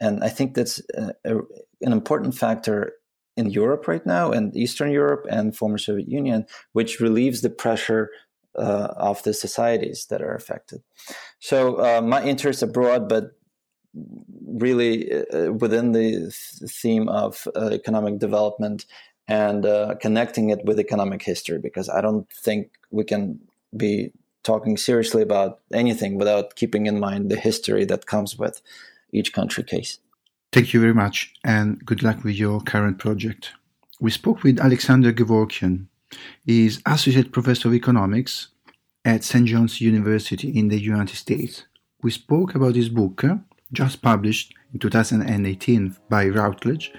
And 0.00 0.22
I 0.24 0.28
think 0.28 0.54
that's 0.54 0.82
a, 0.94 1.12
a, 1.24 1.36
an 1.80 1.92
important 1.92 2.34
factor 2.34 2.92
in 3.40 3.46
Europe 3.62 3.84
right 3.92 4.06
now, 4.06 4.26
and 4.36 4.56
Eastern 4.56 4.90
Europe 4.92 5.24
and 5.36 5.56
former 5.60 5.78
Soviet 5.78 6.08
Union, 6.20 6.40
which 6.76 7.00
relieves 7.00 7.40
the 7.40 7.54
pressure 7.64 8.04
uh, 8.64 8.88
of 9.10 9.22
the 9.22 9.32
societies 9.32 10.06
that 10.10 10.20
are 10.22 10.34
affected. 10.34 10.80
So 11.38 11.58
uh, 11.86 12.00
my 12.02 12.20
interests 12.32 12.62
abroad, 12.62 13.08
but 13.08 13.24
really 14.64 14.92
uh, 15.12 15.52
within 15.62 15.92
the 15.92 16.30
theme 16.82 17.08
of 17.08 17.48
uh, 17.56 17.70
economic 17.72 18.18
development 18.18 18.86
and 19.26 19.64
uh, 19.64 19.94
connecting 20.02 20.50
it 20.50 20.60
with 20.64 20.78
economic 20.78 21.22
history, 21.22 21.58
because 21.58 21.88
I 21.88 22.00
don't 22.00 22.28
think 22.44 22.62
we 22.90 23.04
can 23.04 23.38
be 23.76 24.12
talking 24.42 24.76
seriously 24.78 25.22
about 25.22 25.60
anything 25.72 26.18
without 26.18 26.56
keeping 26.56 26.86
in 26.86 26.98
mind 26.98 27.30
the 27.30 27.36
history 27.36 27.84
that 27.86 28.06
comes 28.06 28.38
with 28.38 28.62
each 29.12 29.32
country 29.32 29.64
case. 29.64 29.98
Thank 30.52 30.74
you 30.74 30.80
very 30.80 30.94
much, 30.94 31.32
and 31.44 31.84
good 31.84 32.02
luck 32.02 32.24
with 32.24 32.34
your 32.34 32.60
current 32.60 32.98
project. 32.98 33.52
We 34.00 34.10
spoke 34.10 34.42
with 34.42 34.58
Alexander 34.58 35.12
Gevorkyan. 35.12 35.86
He 36.44 36.66
is 36.66 36.82
Associate 36.86 37.30
Professor 37.30 37.68
of 37.68 37.74
Economics 37.74 38.48
at 39.04 39.22
St. 39.22 39.46
John's 39.46 39.80
University 39.80 40.48
in 40.48 40.68
the 40.68 40.80
United 40.80 41.16
States. 41.16 41.66
We 42.02 42.10
spoke 42.10 42.56
about 42.56 42.74
his 42.74 42.88
book, 42.88 43.22
uh, 43.22 43.36
just 43.72 44.02
published 44.02 44.54
in 44.72 44.80
2018 44.80 45.96
by 46.08 46.26
Routledge. 46.28 46.92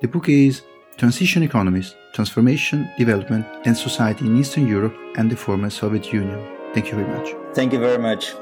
The 0.00 0.08
book 0.08 0.28
is 0.28 0.62
Transition 0.96 1.42
Economies 1.42 1.94
Transformation, 2.12 2.90
Development, 2.98 3.46
and 3.66 3.76
Society 3.76 4.26
in 4.26 4.36
Eastern 4.38 4.66
Europe 4.66 4.96
and 5.16 5.30
the 5.30 5.36
former 5.36 5.70
Soviet 5.70 6.12
Union. 6.12 6.40
Thank 6.72 6.90
you 6.90 6.96
very 6.96 7.08
much. 7.08 7.34
Thank 7.54 7.72
you 7.72 7.78
very 7.78 7.98
much. 7.98 8.32